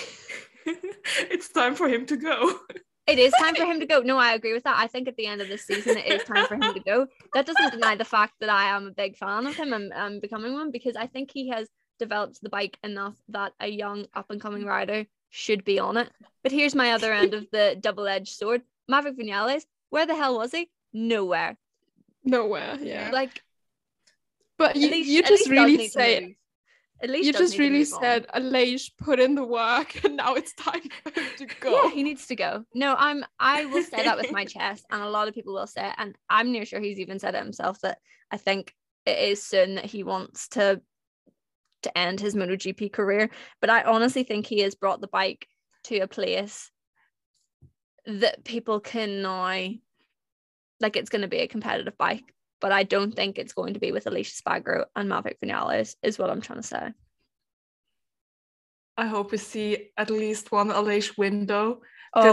[0.65, 2.59] it's time for him to go.
[3.07, 3.99] It is time for him to go.
[4.01, 4.77] No, I agree with that.
[4.77, 7.07] I think at the end of this season, it is time for him to go.
[7.33, 10.19] That doesn't deny the fact that I am a big fan of him and um,
[10.19, 11.67] becoming one because I think he has
[11.99, 16.11] developed the bike enough that a young up and coming rider should be on it.
[16.43, 20.37] But here's my other end of the double edged sword Maverick Vinales, where the hell
[20.37, 20.69] was he?
[20.93, 21.57] Nowhere.
[22.23, 23.09] Nowhere, yeah.
[23.11, 23.41] Like,
[24.57, 26.31] But you, least, you just really say to said move.
[27.03, 30.83] At least you just really said Aleix put in the work and now it's time
[31.03, 31.85] for him to go.
[31.85, 32.63] Yeah, he needs to go.
[32.75, 35.65] No, I'm I will say that with my chest, and a lot of people will
[35.65, 37.97] say it, and I'm near sure he's even said it himself that
[38.29, 38.75] I think
[39.05, 40.81] it is soon that he wants to
[41.83, 43.29] to end his MotoGP career.
[43.59, 45.47] But I honestly think he has brought the bike
[45.85, 46.71] to a place
[48.05, 49.69] that people can now
[50.81, 52.33] like it's going to be a competitive bike.
[52.59, 56.19] But I don't think it's going to be with Aleix Espargaró and Maverick Vinales, is
[56.19, 56.91] what I'm trying to say.
[58.97, 61.81] I hope we see at least one Aleix window.
[62.13, 62.25] Oh,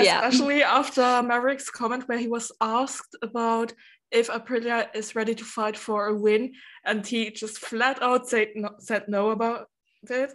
[0.00, 0.26] yeah.
[0.26, 3.72] especially after Maverick's comment where he was asked about
[4.10, 6.52] if Aprilia is ready to fight for a win,
[6.84, 9.68] and he just flat out said no, said no about
[10.08, 10.32] it.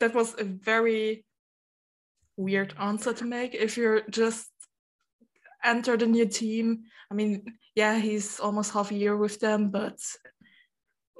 [0.00, 1.24] That was a very
[2.36, 4.48] weird answer to make if you're just
[5.64, 6.84] entered a new team.
[7.10, 7.44] I mean,
[7.74, 9.98] yeah, he's almost half a year with them, but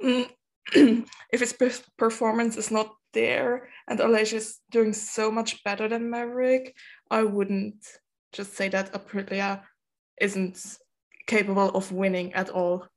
[0.03, 0.29] mm,
[0.73, 1.55] if his
[1.97, 6.75] performance is not there and Aleix is doing so much better than Maverick,
[7.09, 7.85] I wouldn't
[8.33, 9.61] just say that Aprilia
[10.19, 10.77] isn't
[11.27, 12.87] capable of winning at all.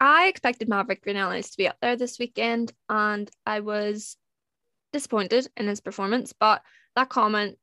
[0.00, 4.16] I expected Maverick Vinales to be up there this weekend, and I was
[4.92, 6.32] disappointed in his performance.
[6.32, 6.62] But
[6.96, 7.58] that comment,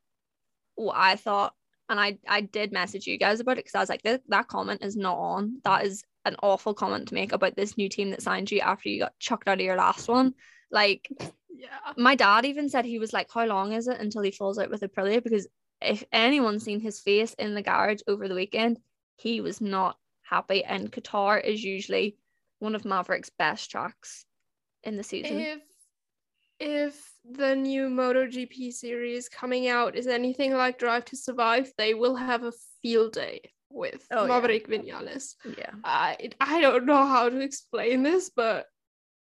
[0.75, 1.53] what I thought,
[1.89, 4.47] and I I did message you guys about it because I was like, that, that
[4.47, 5.61] comment is not on.
[5.63, 8.89] That is an awful comment to make about this new team that signed you after
[8.89, 10.33] you got chucked out of your last one.
[10.71, 11.07] Like,
[11.51, 11.67] Yeah.
[11.97, 14.69] my dad even said he was like, How long is it until he falls out
[14.71, 15.23] with Aprilia?
[15.23, 15.47] Because
[15.81, 18.79] if anyone's seen his face in the garage over the weekend,
[19.15, 20.63] he was not happy.
[20.63, 22.17] And Qatar is usually
[22.59, 24.25] one of Maverick's best tracks
[24.83, 25.39] in the season.
[25.39, 25.59] If
[26.59, 32.15] if the new MotoGP series coming out is anything like Drive to Survive, they will
[32.15, 34.27] have a field day with Oh, yeah.
[34.27, 35.35] Maverick Vinales.
[35.57, 35.71] yeah.
[35.83, 38.67] I I don't know how to explain this, but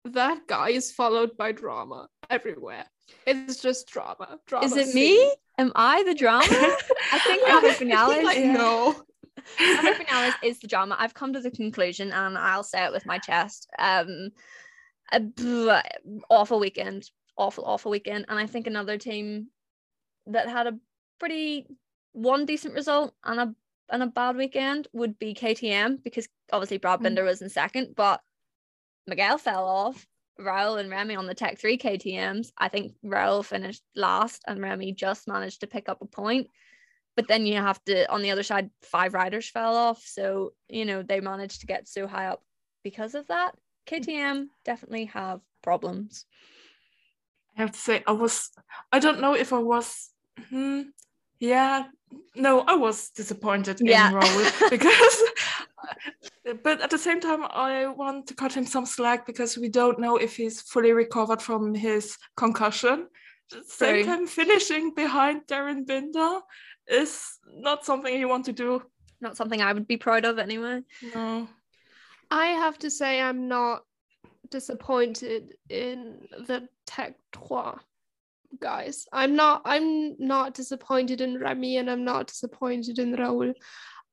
[0.04, 2.84] that guy is followed by drama everywhere.
[3.26, 4.38] It's just drama.
[4.46, 4.66] Drama.
[4.66, 5.16] Is it scene.
[5.20, 5.34] me?
[5.58, 6.44] Am I the drama?
[7.12, 8.22] I think Maverick Vinales.
[8.24, 8.94] Like, no.
[9.60, 10.96] Maverick Vinales is the drama.
[10.98, 13.68] I've come to the conclusion, and I'll say it with my chest.
[13.78, 14.30] Um,
[15.12, 15.82] a
[16.30, 19.48] awful weekend, awful, awful weekend, and I think another team
[20.26, 20.78] that had a
[21.18, 21.66] pretty
[22.12, 23.54] one decent result and a
[23.90, 27.04] and a bad weekend would be KTM because obviously Brad Mm.
[27.04, 28.20] Binder was in second, but
[29.06, 30.06] Miguel fell off.
[30.40, 32.52] Raul and Remy on the Tech 3 KTMs.
[32.56, 36.48] I think Raul finished last and Remy just managed to pick up a point.
[37.16, 40.02] But then you have to, on the other side, five riders fell off.
[40.04, 42.42] So, you know, they managed to get so high up
[42.82, 43.54] because of that.
[43.86, 46.24] KTM definitely have problems.
[47.56, 48.50] I have to say, I was,
[48.90, 50.10] I don't know if I was,
[50.48, 50.82] hmm,
[51.38, 51.84] yeah,
[52.34, 54.08] no, I was disappointed Yeah.
[54.08, 55.22] in Raul because,
[56.62, 59.98] but at the same time, I want to cut him some slack because we don't
[59.98, 63.08] know if he's fully recovered from his concussion.
[63.66, 64.04] Same True.
[64.04, 66.40] time, finishing behind Darryn Binder
[66.88, 68.82] is not something you want to do.
[69.20, 70.82] Not something I would be proud of anyway.
[71.14, 71.48] No.
[72.30, 73.82] I have to say I'm not
[74.50, 77.74] disappointed in the Tech 3
[78.60, 79.06] guys.
[79.12, 83.54] I'm not I'm not disappointed in Remy and I'm not disappointed in Raul.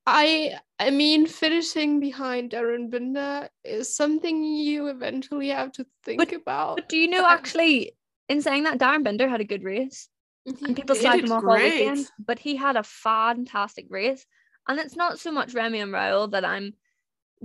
[0.06, 6.76] I I mean finishing behind Darryn Binder is something you eventually have to think about.
[6.76, 7.92] But do you know, actually,
[8.28, 10.08] in saying that, Darryn Binder had a good race.
[10.48, 10.64] Mm-hmm.
[10.64, 14.24] and people He slagged did him off all weekend, but he had a fantastic race.
[14.68, 16.74] And it's not so much Remy and Raul that I'm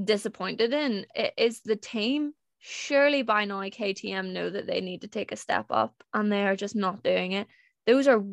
[0.01, 2.33] disappointed in, it is the team.
[2.59, 6.47] Surely by now, KTM know that they need to take a step up and they
[6.47, 7.47] are just not doing it.
[7.85, 8.23] Those are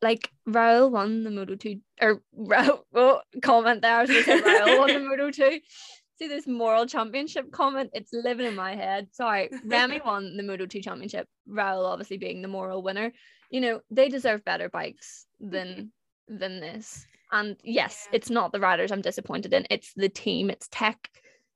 [0.00, 3.96] like Raul won the Moto 2 or Raul, oh, comment there.
[3.96, 5.60] I was going to say Raul won the Moto 2.
[6.18, 7.90] See this moral championship comment?
[7.94, 9.08] It's living in my head.
[9.12, 11.28] Sorry, Remy won the Moto 2 championship.
[11.48, 13.12] Raul obviously being the moral winner
[13.52, 15.92] you know they deserve better bikes than
[16.28, 17.06] than this.
[17.30, 18.16] And yes Yeah.
[18.16, 19.66] it's not the riders i'm disappointed in.
[19.70, 20.50] It's the team.
[20.50, 21.08] It's tech.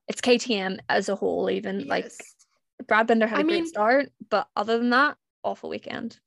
[0.09, 2.19] It's ktm as a whole even like Yes.
[2.87, 6.21] brad binder had a I great start but other than that awful weekend.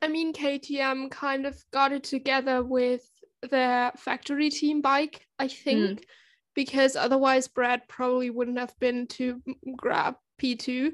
[0.00, 3.02] I mean, KTM kind of got it together with
[3.50, 6.06] their factory team bike, I think,
[6.54, 9.42] because otherwise Brad probably wouldn't have been to
[9.76, 10.92] grab P2.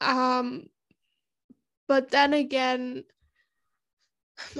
[0.00, 0.66] Um,
[1.88, 3.04] but then again,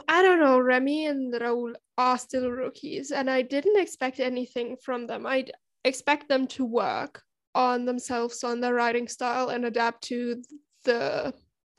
[0.09, 5.07] I don't know, Remy and Raul are still rookies, and I didn't expect anything from
[5.07, 5.27] them.
[5.27, 5.53] I'd
[5.85, 7.23] expect them to work
[7.55, 10.43] on themselves, on their riding style, and adapt to
[10.85, 11.35] the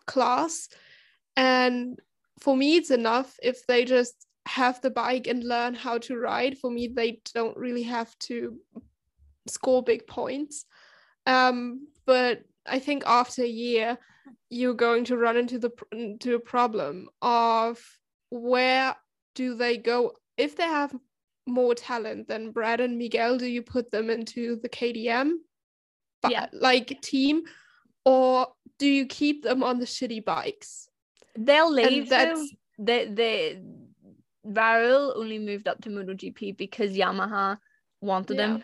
[0.05, 0.69] class.
[1.35, 1.99] And
[2.39, 6.57] for me, it's enough if they just have the bike and learn how to ride.
[6.57, 8.57] For me, they don't really have to
[9.47, 10.65] score big points.
[11.25, 13.97] Um, but I think after a year,
[14.49, 17.79] you're going to run into the into a problem of
[18.29, 18.95] where
[19.35, 20.93] do they go if they have
[21.47, 23.37] more talent than Brad and Miguel?
[23.37, 25.33] Do you put them into the KTM,
[26.29, 26.47] Yeah.
[26.53, 27.43] like team,
[28.05, 28.47] or
[28.79, 30.87] do you keep them on the shitty bikes?
[31.39, 32.15] they'll leave though.
[32.17, 32.49] that's-
[32.79, 33.61] they they
[34.45, 37.57] Raul only moved up to MotoGP because Yamaha
[38.01, 38.55] wanted Yeah.
[38.57, 38.63] him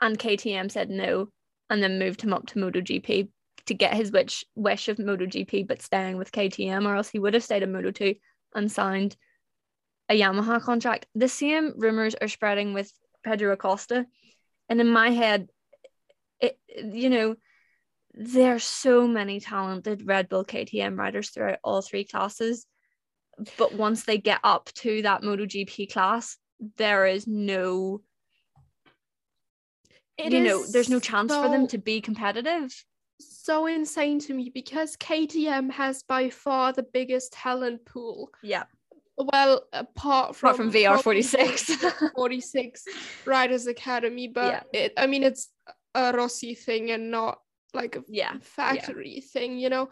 [0.00, 1.30] and KTM said no
[1.70, 3.28] and then moved him up to MotoGP
[3.66, 7.34] to get his wish wish of MotoGP but staying with KTM or else he would
[7.34, 8.18] have stayed in Moto2
[8.54, 9.16] and signed
[10.08, 11.06] a Yamaha contract.
[11.14, 12.92] The same rumors are spreading with
[13.24, 14.06] Pedro Acosta
[14.68, 15.48] and in my head
[16.40, 17.36] it you know
[18.14, 22.66] there are so many talented Red Bull KTM riders throughout all three classes.
[23.58, 26.36] But once they get up to that MotoGP class,
[26.76, 28.02] there is no,
[30.16, 32.72] It you know, there's no chance for them to be competitive.
[33.20, 38.30] So insane to me because KTM has by far the biggest talent pool.
[38.42, 38.64] Yeah.
[39.16, 42.10] Well, apart from Apart from VR46.
[42.16, 42.84] 46
[43.26, 44.80] Riders Academy, but Yeah.
[44.80, 45.50] it I mean it's
[45.94, 47.38] a Rossi thing and not
[47.72, 48.36] like a Yeah.
[48.40, 49.90] factory thing, you know.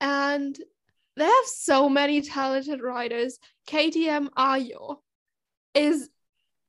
[0.00, 0.58] And
[1.16, 3.38] they have so many talented riders.
[3.66, 5.02] KTM Ajo
[5.74, 6.10] is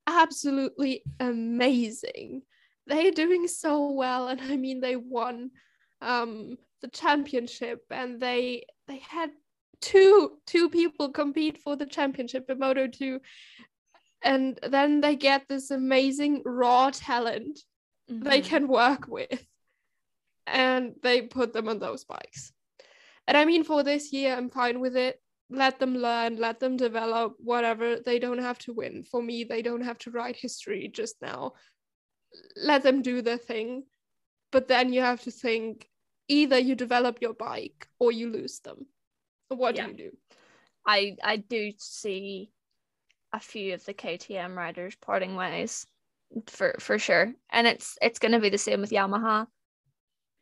[0.07, 2.43] absolutely amazing.
[2.87, 5.51] They're doing so well, and I mean they won
[6.01, 9.29] um the championship and they they had
[9.81, 13.19] two two people compete for the championship in Moto 2
[14.23, 17.59] and then they get this amazing raw talent
[18.07, 18.45] they Mhm.
[18.45, 19.47] can work with
[20.47, 22.51] and they put them on those bikes.
[23.27, 25.21] And i mean for this year i'm fine with it.
[25.49, 27.99] Let them learn let them develop whatever.
[27.99, 29.03] They don't have to win.
[29.03, 31.53] For me they don't have to write history just now.
[32.55, 33.83] Let them do their thing.
[34.51, 35.87] But then you have to think
[36.31, 38.85] either you develop your bike or you lose them
[39.49, 39.85] what Yeah.
[39.85, 40.11] do you do
[40.85, 42.51] I I do see
[43.33, 45.85] a few of the KTM riders parting ways
[46.47, 49.47] for for sure, and it's it's going to be the same with Yamaha.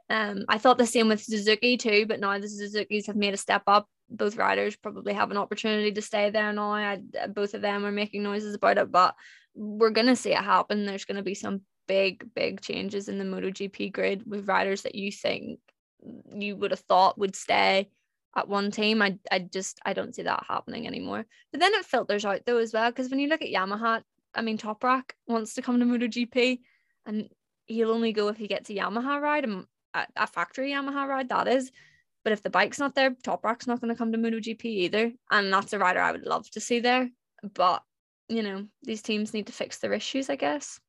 [0.09, 3.37] Um, I thought the same with Suzuki too, but now the Suzuki's have made a
[3.37, 3.87] step up.
[4.09, 6.71] Both riders probably have an opportunity to stay there now.
[6.71, 9.13] I, both of them are making noises about it, but
[9.53, 10.85] we're going to see it happen.
[10.85, 14.95] There's going to be some big, big changes in the MotoGP grid with riders that
[14.95, 15.59] you think
[16.33, 17.89] you would have thought would stay
[18.35, 19.01] at one team.
[19.01, 21.25] I I just I don't see that happening anymore.
[21.51, 24.03] But then it filters out though as well because when you look at Yamaha,
[24.33, 26.59] I mean Toprak wants to come to MotoGP,
[27.05, 27.29] and
[27.65, 31.29] he'll only go if he gets a Yamaha ride, and a, a factory Yamaha ride
[31.29, 31.71] that is.
[32.23, 35.53] But if the bike's not there, Toprak's not going to come to MotoGP either, and
[35.53, 37.09] that's a rider I would love to see there.
[37.53, 37.81] But
[38.27, 40.79] you know these teams need to fix their issues, I guess.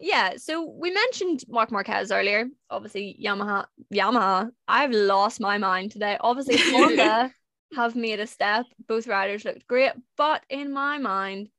[0.00, 2.46] Yeah, so we mentioned Marc Marquez earlier.
[2.70, 3.66] Obviously, Yamaha.
[3.92, 4.50] Yamaha.
[4.66, 6.16] I've lost my mind today.
[6.20, 7.30] Obviously, Honda
[7.76, 8.64] have made a step.
[8.88, 11.50] Both riders looked great, but in my mind,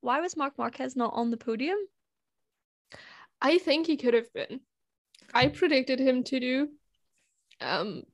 [0.00, 1.76] why was Marc Marquez not on the podium?
[3.42, 4.60] I think he could have been.
[5.34, 6.68] I predicted him to do.
[7.60, 8.04] Um,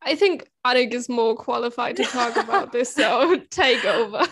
[0.00, 4.24] I think Annick is more qualified to talk about this, so take over.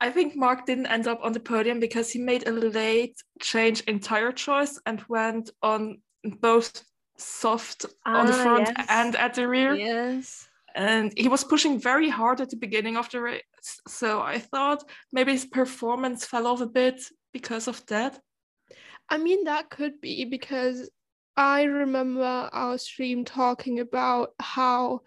[0.00, 3.80] I think Marc didn't end up on the podium because he made a late change
[3.82, 6.00] in tire choice and went on
[6.40, 6.84] both
[7.18, 8.86] soft on the Ah, front yes.
[8.88, 9.74] and at the rear.
[9.74, 10.48] Yes.
[10.74, 13.42] And he was pushing very hard at the beginning of the race.
[13.88, 17.02] So I thought maybe his performance fell off a bit
[17.32, 18.18] because of that.
[19.08, 20.88] I mean, that could be because
[21.36, 22.22] I remember
[22.52, 25.00] our stream talking about how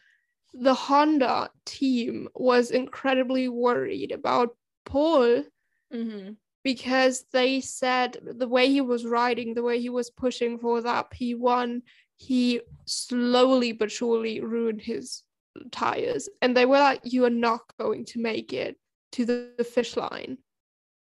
[0.54, 4.56] the Honda team was incredibly worried about
[4.86, 5.44] Pol
[5.94, 6.32] Mm-hmm.
[6.64, 11.12] because they said the way he was riding, the way he was pushing for that
[11.12, 11.82] P1,
[12.18, 15.22] he slowly but surely ruined his
[15.72, 16.30] tires.
[16.42, 18.76] And they were like, You are not going to make it
[19.12, 20.40] to the, the fish line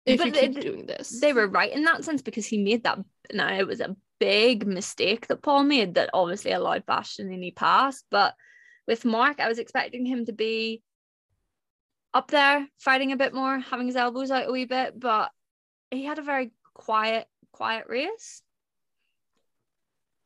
[0.08, 1.20] if But you they- keep doing this.
[1.22, 2.98] They were right in that sense because he made that.
[3.32, 8.04] Now it was a big mistake that Pol made that obviously allowed Bastianini pass.
[8.10, 8.34] But
[8.88, 10.82] with Marc, I was expecting him to be
[12.14, 15.00] up there fighting a bit more, having his elbows out a wee bit.
[15.00, 15.32] But
[15.92, 18.42] he had a very quiet, quiet race.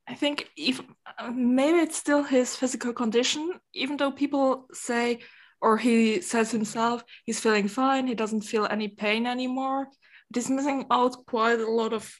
[0.08, 0.50] I think
[1.18, 5.20] uh, maybe it's still his physical condition, even though people say,
[5.62, 9.88] or he says himself, he's feeling fine, he doesn't feel any pain anymore.
[10.30, 12.14] But he's missing out quite a lot of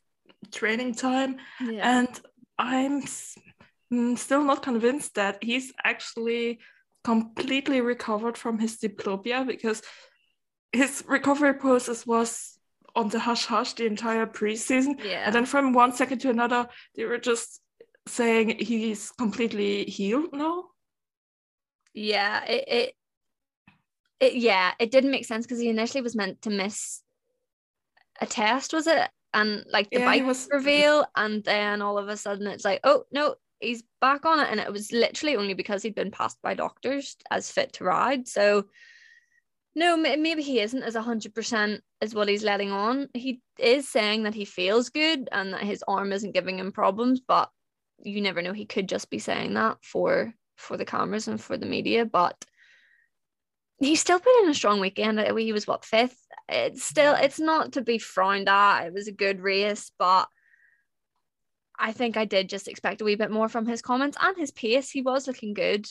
[0.52, 2.00] training time, Yeah.
[2.00, 2.22] and
[2.58, 3.38] I'm s-
[3.92, 6.60] mm, still not convinced that he's actually
[7.04, 9.82] completely recovered from his diplopia because
[10.72, 12.58] his recovery process was
[12.96, 15.04] on the hush hush the entire preseason.
[15.04, 15.24] yeah.
[15.26, 17.60] And then from one second to another, they were just
[18.08, 20.66] saying he's completely healed now.
[21.94, 22.94] Yeah, it, it,
[24.20, 27.02] it yeah, it didn't make sense because he initially was meant to miss
[28.22, 29.10] a test, was it?
[29.34, 32.80] And like the Yeah, bike was- reveal, and then all of a sudden it's like,
[32.84, 36.38] oh no, he's back on it, and it was literally only because he'd been passed
[36.42, 38.28] by doctors as fit to ride.
[38.28, 38.66] So
[39.76, 43.10] no, maybe he isn't as hundred percent as what he's letting on.
[43.14, 47.22] He is saying that he feels good and that his arm isn't giving him problems,
[47.22, 47.50] but
[48.04, 48.54] you never know.
[48.54, 52.36] He could just be saying that for for the cameras and for the media, but
[53.80, 55.20] he still put in a strong weekend.
[55.20, 56.20] He was what fifth.
[56.48, 58.86] It's still it's not to be frowned at.
[58.86, 60.28] It was a good race, but
[61.80, 64.52] I think I did just expect a wee bit more from his comments and his
[64.52, 64.90] pace.
[64.92, 65.86] He was looking good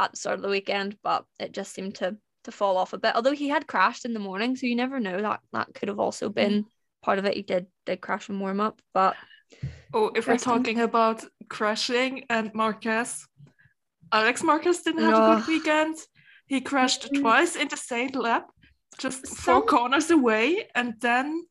[0.00, 2.98] at the start of the weekend, but it just seemed to to fall off a
[2.98, 3.14] bit.
[3.16, 5.98] Although he had crashed in the morning, so you never know that that could have
[5.98, 6.66] also been
[7.02, 7.34] part of it.
[7.34, 9.16] He did did crash and warm up, but
[9.94, 13.26] Oh, if we're talking about crashing and Marquez,
[14.12, 15.96] Alex Marquez didn't have a good weekend.
[16.46, 17.20] He crashed Mm.
[17.20, 18.46] twice in the same lap,
[18.98, 21.44] just Some- four corners away, and then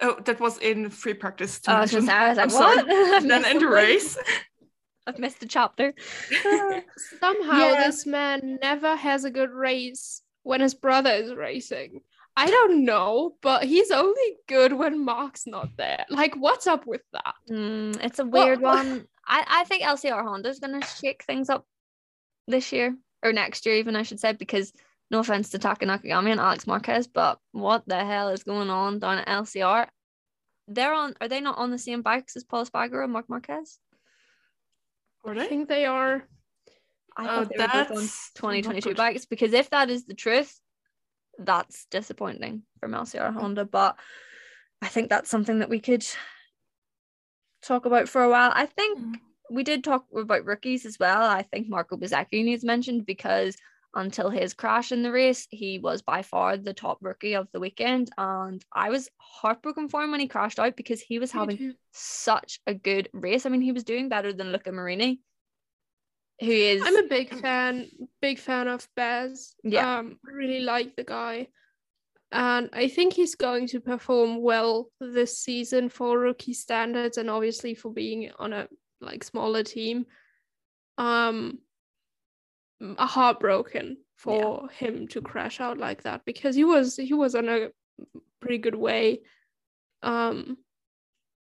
[0.00, 1.60] Oh, that was in free practice.
[1.66, 2.76] Oh, I was, just, I was like, I'm sorry.
[2.76, 2.88] what?
[3.14, 4.18] I've Then missed in the race.
[5.06, 5.94] I've missed a chapter.
[7.20, 7.86] Somehow Yeah.
[7.86, 12.00] this man never has a good race when his brother is racing.
[12.36, 16.04] I don't know, but he's only good when Marc's not there.
[16.08, 17.34] Like, what's up with that?
[17.50, 19.06] Mm, it's a Well- weird one.
[19.26, 21.66] I, I think LCR Honda's going to shake things up
[22.46, 24.72] this year or next year, even I should say, because
[25.10, 28.98] no offense to Taka Nakagami and Alex Marquez, but what the hell is going on
[28.98, 29.88] down at LCR?
[30.68, 31.14] They're on.
[31.20, 33.78] Are they not on the same bikes as Pol Espargaró and Marc Marquez?
[35.24, 36.24] Were I think they are.
[37.16, 38.02] I Oh, thought they were both on
[38.52, 40.60] 2022 bikes because if that is the truth,
[41.38, 43.64] that's disappointing from LCR Honda.
[43.64, 43.96] But
[44.82, 46.06] I think that's something that we could
[47.62, 48.52] talk about for a while.
[48.54, 49.20] I think Mm.
[49.50, 51.22] we did talk about rookies as well.
[51.22, 53.56] I think Marco Bezzecchi needs mentioned because
[53.98, 57.60] until his crash in the race, he was by far the top rookie of the
[57.60, 58.10] weekend.
[58.16, 62.60] And I was heartbroken for him when he crashed out because he was having such
[62.66, 63.44] a good race.
[63.44, 65.20] I mean, he was doing better than Luca Marini,
[66.40, 67.86] who is I'm a big fan,
[68.22, 69.54] big fan of Bez.
[69.64, 69.98] Yeah.
[69.98, 71.48] Um, I really like the guy.
[72.30, 77.74] And I think he's going to perform well this season for rookie standards and obviously
[77.74, 78.68] for being on a
[79.00, 80.06] like smaller team.
[80.98, 81.58] Um
[82.98, 87.68] heartbroken for him to crash out like that because he was he was on a
[88.40, 89.20] pretty good way
[90.02, 90.56] um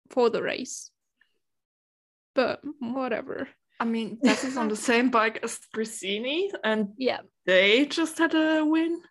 [0.09, 0.91] for the race.
[2.35, 3.47] But whatever.
[3.79, 8.33] I mean, this is on the same bike as Gresini, and yeah, they just had
[8.35, 9.01] a win.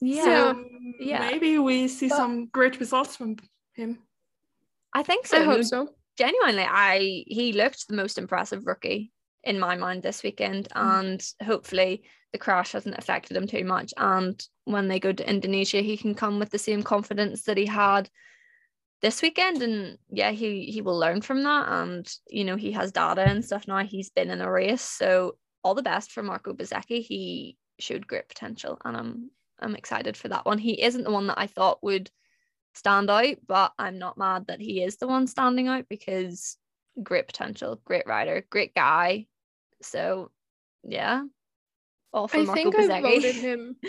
[0.00, 0.24] yeah.
[0.24, 0.64] So
[1.00, 1.18] yeah.
[1.20, 3.36] maybe we see But- some great results from
[3.74, 3.98] him.
[4.94, 5.40] I think so.
[5.40, 5.88] I hope so.
[6.18, 9.10] genuinely i he looked the most impressive rookie
[9.44, 11.00] in my mind this weekend mm-hmm.
[11.00, 12.02] and hopefully
[12.32, 13.92] the crash hasn't affected him too much.
[13.96, 17.66] And when they go to indonesia he can come with the same confidence that he
[17.66, 18.08] had
[19.00, 19.62] this weekend.
[19.62, 21.68] And yeah he he will learn from that.
[21.68, 23.84] And you know he has data and stuff now.
[23.84, 24.82] He's been in a race.
[24.82, 27.02] So all the best for marco Bezzecchi.
[27.02, 30.58] he showed great potential and i'm i'm excited for that one.
[30.58, 32.10] He isn't the one that i thought would
[32.74, 36.56] stand out, but I'm not mad that he is the one standing out because
[37.02, 39.26] great potential, great rider, great guy.
[39.82, 40.30] So
[40.84, 41.24] yeah.
[42.12, 43.76] All for I Marco think I voted him.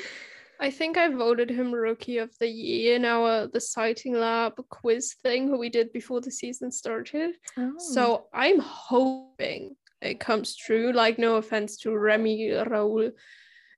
[0.59, 5.15] I think I voted him rookie of the year in our the sighting lab quiz
[5.21, 7.35] thing we did before the season started.
[7.57, 7.73] Oh.
[7.77, 10.93] So I'm hoping it comes true.
[10.93, 13.11] Like no offense to Remy, Raul,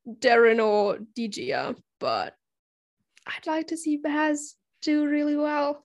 [0.08, 2.36] Darryn, or Digia, but
[3.26, 5.82] I'd like to see Bez do really well.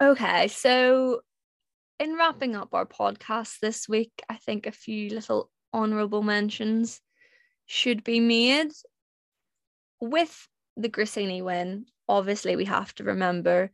[0.00, 1.20] Okay, so
[1.98, 7.00] in wrapping up our podcast this week, I think a few little honourable mentions
[7.66, 8.70] should be made.
[10.00, 13.70] With the Gresini win, obviously we have to remember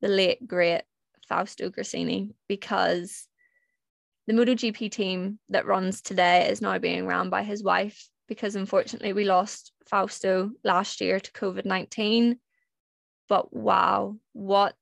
[0.00, 0.82] the late great
[1.28, 3.26] Fausto Gresini because
[4.26, 9.12] the MotoGP team that runs today is now being run by his wife because unfortunately
[9.12, 12.38] we lost Fausto last year to COVID 19.
[13.28, 14.76] But wow, what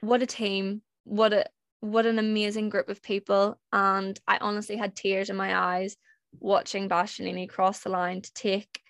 [0.00, 1.46] what a team what a
[1.80, 5.96] what an amazing group of people and i honestly had tears in my eyes
[6.40, 8.80] watching bastianini cross the line to take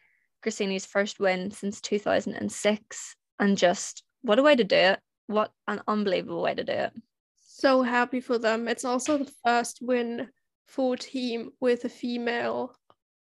[0.44, 5.82] Gresini's first win since 2006 and just what a way to do it what an
[5.86, 6.93] unbelievable way to do it
[7.40, 8.69] So happy for them.
[8.69, 10.28] It's also the first win
[10.66, 12.74] for a team with a female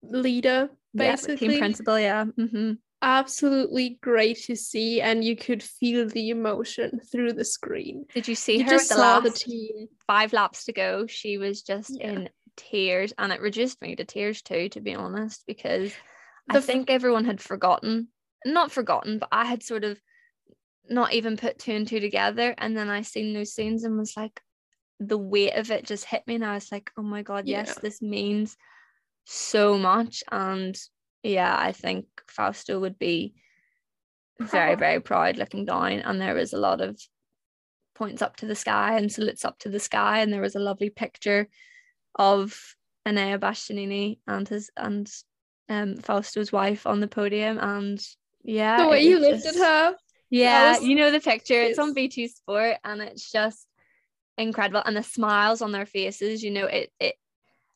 [0.03, 1.49] leader, Yeah, basically.
[1.49, 7.33] team principal yeah hmm Absolutely great to see, and you could feel the emotion through
[7.35, 8.07] the screen.
[8.13, 9.89] did you see you her just the saw the team.
[10.07, 12.11] five laps to go she was just Yeah.
[12.11, 15.95] in tears and it reduced me to tears too to be honest because
[16.51, 18.09] I The f- think everyone had forgotten,
[18.45, 20.01] not forgotten, but I had sort of
[20.89, 22.55] not even put two and two together.
[22.59, 24.41] And then I seen those scenes and was like,
[24.99, 26.35] the weight of it just hit me.
[26.37, 27.81] And I was like, oh my God, yes, Yeah.
[27.83, 28.57] this means
[29.25, 30.25] so much.
[30.33, 30.75] And
[31.29, 33.35] yeah, I think Fausto would be
[34.41, 36.01] very, very proud looking down.
[36.01, 36.99] And there was a lot of
[37.95, 40.21] points up to the sky and salutes up to the sky.
[40.21, 41.49] And there was a lovely picture
[42.15, 42.59] of
[43.07, 45.11] Enea Bastianini and his and
[45.69, 47.59] um Fausto's wife on the podium.
[47.59, 48.01] And
[48.43, 49.97] yeah, The way you was lifted her.
[50.31, 51.61] yeah, was- you know the picture.
[51.61, 51.95] It's on Yes.
[51.95, 53.67] BT Sport and it's just
[54.39, 54.83] incredible.
[54.87, 57.17] And the smiles on their faces, you know, it it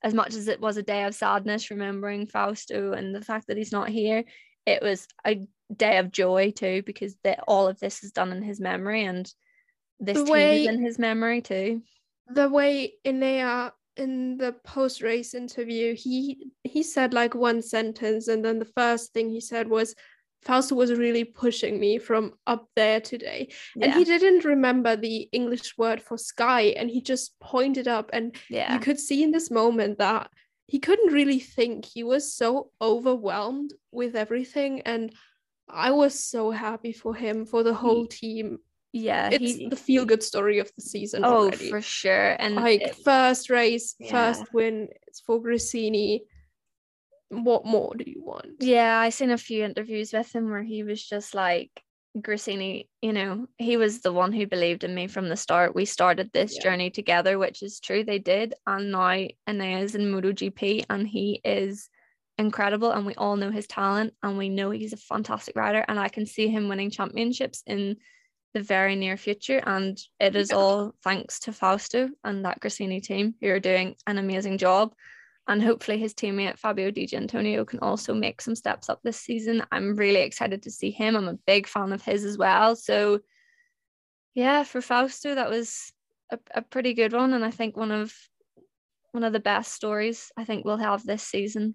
[0.03, 3.57] as much as it was a day of sadness remembering Fausto and the fact that
[3.57, 4.25] he's not here,
[4.67, 8.43] it was a day of joy too, because that all of this is done in
[8.43, 9.33] his memory and
[10.01, 11.83] this The team way- is in his memory too.
[12.29, 18.45] the way Enea in the post race interview, he he said like one sentence, and
[18.45, 19.95] then the first thing he said was,
[20.45, 23.49] Fausto was really pushing me from up there today.
[23.77, 23.87] Yeah.
[23.87, 28.35] And he didn't remember the English word for sky and he just pointed up and
[28.49, 28.73] yeah.
[28.75, 30.31] you could see in this moment that
[30.67, 31.85] he couldn't really think.
[31.85, 35.15] He was so overwhelmed with everything and
[35.69, 38.59] I was so happy for him, for the whole team.
[38.93, 39.31] yeah.
[39.33, 41.71] It's he- the feel good story of the season oh, already.
[41.71, 42.37] for sure.
[42.39, 44.11] And like it- first race, Yeah.
[44.11, 46.23] first win, it's for Gresini.
[47.33, 48.57] What more do you want?
[48.61, 51.71] Yeah, I seen a few interviews with him where he was just like
[52.19, 55.75] Gresini, you know, he was the one who believed in me from the start.
[55.75, 56.65] We started this Yeah.
[56.65, 58.55] journey together, which is true, they did.
[58.67, 61.89] And now Enea's in MotoGP and he is
[62.37, 65.99] incredible and we all know his talent and we know he's a fantastic rider and
[65.99, 67.97] I can see him winning championships in
[68.53, 70.57] the very near future and it is Yeah.
[70.57, 74.95] all thanks to Fausto and that Gresini team who are doing an amazing job
[75.49, 79.65] and hopefully his teammate Fabio Di Giannantonio can also make some steps up this season.
[79.73, 81.17] I'm really excited to see him.
[81.17, 82.77] I'm a big fan of his as well.
[82.77, 83.21] So
[84.35, 85.93] yeah, for Fausto, that was
[86.31, 88.15] a, a pretty good one, and I think one of
[89.11, 91.75] one of the best stories I think we'll have this season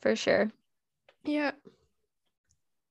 [0.00, 0.50] for sure.
[1.24, 1.52] Yeah.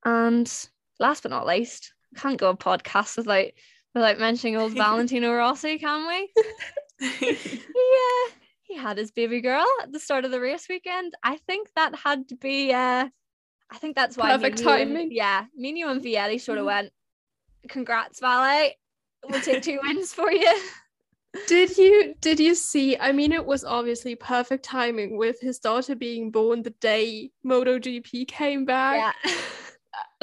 [0.05, 0.51] And
[0.99, 3.47] last but not least, can't go a podcast without
[3.93, 6.29] without mentioning old Valentino Rossi, can we?
[7.73, 8.35] Yeah,
[8.71, 11.13] he had his baby girl at the start of the race weekend.
[11.23, 13.07] I think that had to be uh
[13.73, 15.11] I think that's why Perfect you and- timing.
[15.11, 15.87] yeah, me and you
[16.39, 16.73] sort of Mhm.
[16.73, 16.93] went,
[17.69, 18.71] Congrats, Vale.
[19.29, 20.53] We'll take two wins for you.
[21.47, 22.97] Did you did you see?
[22.97, 28.27] I mean, it was obviously perfect timing with his daughter being born the day MotoGP
[28.27, 29.15] came back.
[29.25, 29.31] Yeah.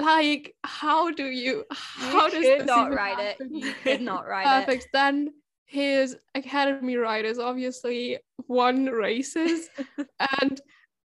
[0.01, 1.65] Like, how do you?
[1.73, 3.51] How you does could this not write happen?
[3.57, 3.65] it.
[3.65, 4.67] You could not write it.
[4.67, 4.89] Perfect.
[4.93, 5.33] Then
[5.69, 8.19] his academy riders obviously
[8.49, 9.69] won races,
[10.41, 10.61] and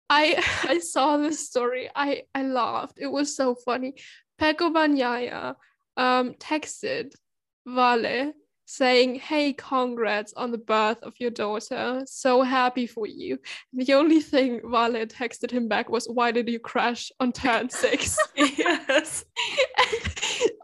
[0.08, 1.90] I I saw this story.
[1.94, 2.98] I I laughed.
[2.98, 3.94] It was so funny.
[4.40, 5.54] Pecco Bagnaia
[5.96, 7.12] um texted
[7.66, 8.32] Vale
[8.64, 12.02] saying, "Hey, congrats on the birth of your daughter.
[12.06, 13.38] So happy for you."
[13.74, 18.16] The only thing Vale texted him back was, "Why did you crash on turn six?
[18.36, 19.24] yes.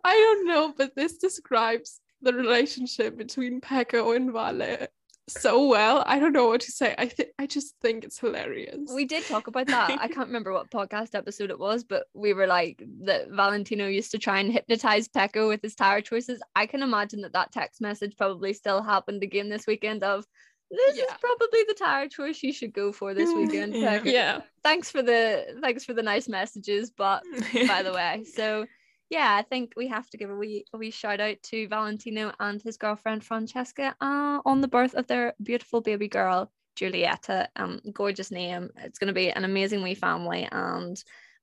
[0.05, 4.88] I don't know, but this describes the relationship between Pecco and Vale
[5.28, 6.02] so well.
[6.06, 6.94] I don't know what to say.
[6.98, 8.90] I think I just think it's hilarious.
[8.92, 9.90] We did talk about that.
[10.00, 14.10] I can't remember what podcast episode it was, but we were like that Valentino used
[14.12, 16.42] to try and hypnotize Pecco with his tire choices.
[16.56, 20.24] I can imagine that that text message probably still happened again this weekend of
[20.70, 23.74] this is probably the tire choice you should go for this mm, weekend.
[23.74, 23.98] Yeah.
[23.98, 24.04] Pecco.
[24.06, 24.40] yeah.
[24.64, 27.22] Thanks for the thanks for the nice messages, but
[27.68, 28.24] by the way.
[28.24, 28.66] So
[29.12, 32.32] yeah, I think we have to give a wee a wee shout out to Valentino
[32.40, 37.48] and his girlfriend Francesca uh, on the birth of their beautiful baby girl Giulietta.
[37.55, 38.70] Um, gorgeous name.
[38.78, 40.97] It's going to be an amazing wee family, and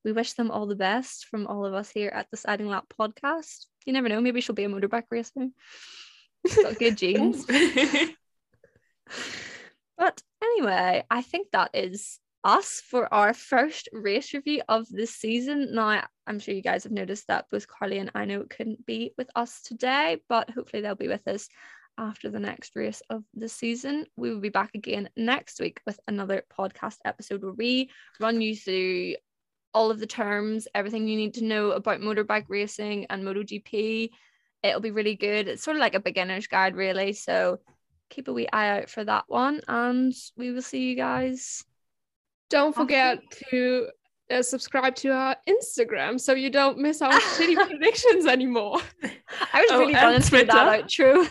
[0.04, 2.92] we wish them all the best from all of us here at the Siding Lap
[2.98, 3.66] podcast.
[3.86, 5.46] You never know, maybe she'll be a motorbike racer.
[6.48, 7.46] She's got good genes.
[10.00, 15.74] But anyway, I think that is us for our first race review of this season.
[15.74, 19.12] Now, I'm sure you guys have noticed that both Carly and I know couldn't be
[19.18, 21.48] with us today, but hopefully they'll be with us
[21.98, 24.06] after the next race of the season.
[24.16, 27.90] We will be back again next week with another podcast episode where we
[28.20, 29.16] run you through
[29.74, 34.10] all of the terms, everything you need to know about motorbike racing and MotoGP.
[34.62, 35.48] It'll be really good.
[35.48, 37.12] It's sort of like a beginner's guide, really.
[37.12, 37.60] So
[38.08, 41.64] keep a wee eye out for that one, and we will see you guys.
[42.50, 42.82] Don't Awesome.
[42.86, 43.18] forget
[43.50, 43.88] to
[44.30, 48.78] uh, subscribe to our Instagram so you don't miss our shitty predictions anymore.
[49.52, 50.88] I was Oh, really going to get that out.
[50.88, 51.26] True.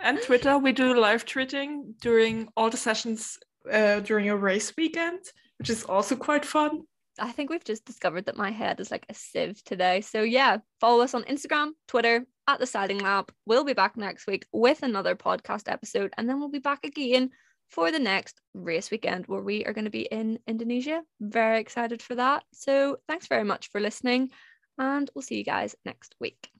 [0.00, 3.38] and Twitter, we do live tweeting during all the sessions
[3.70, 5.20] uh, during a race weekend,
[5.58, 6.82] which is also quite fun.
[7.18, 10.00] I think we've just discovered that my head is like a sieve today.
[10.00, 13.30] So yeah, follow us on Instagram, Twitter, at the Siding Lab.
[13.46, 17.30] We'll be back next week with another podcast episode, and then we'll be back again
[17.72, 21.02] for the next race weekend where we are going to be in Indonesia.
[21.20, 22.44] Very excited for that.
[22.52, 24.30] So thanks very much for listening,
[24.78, 26.50] and we'll see you guys next week.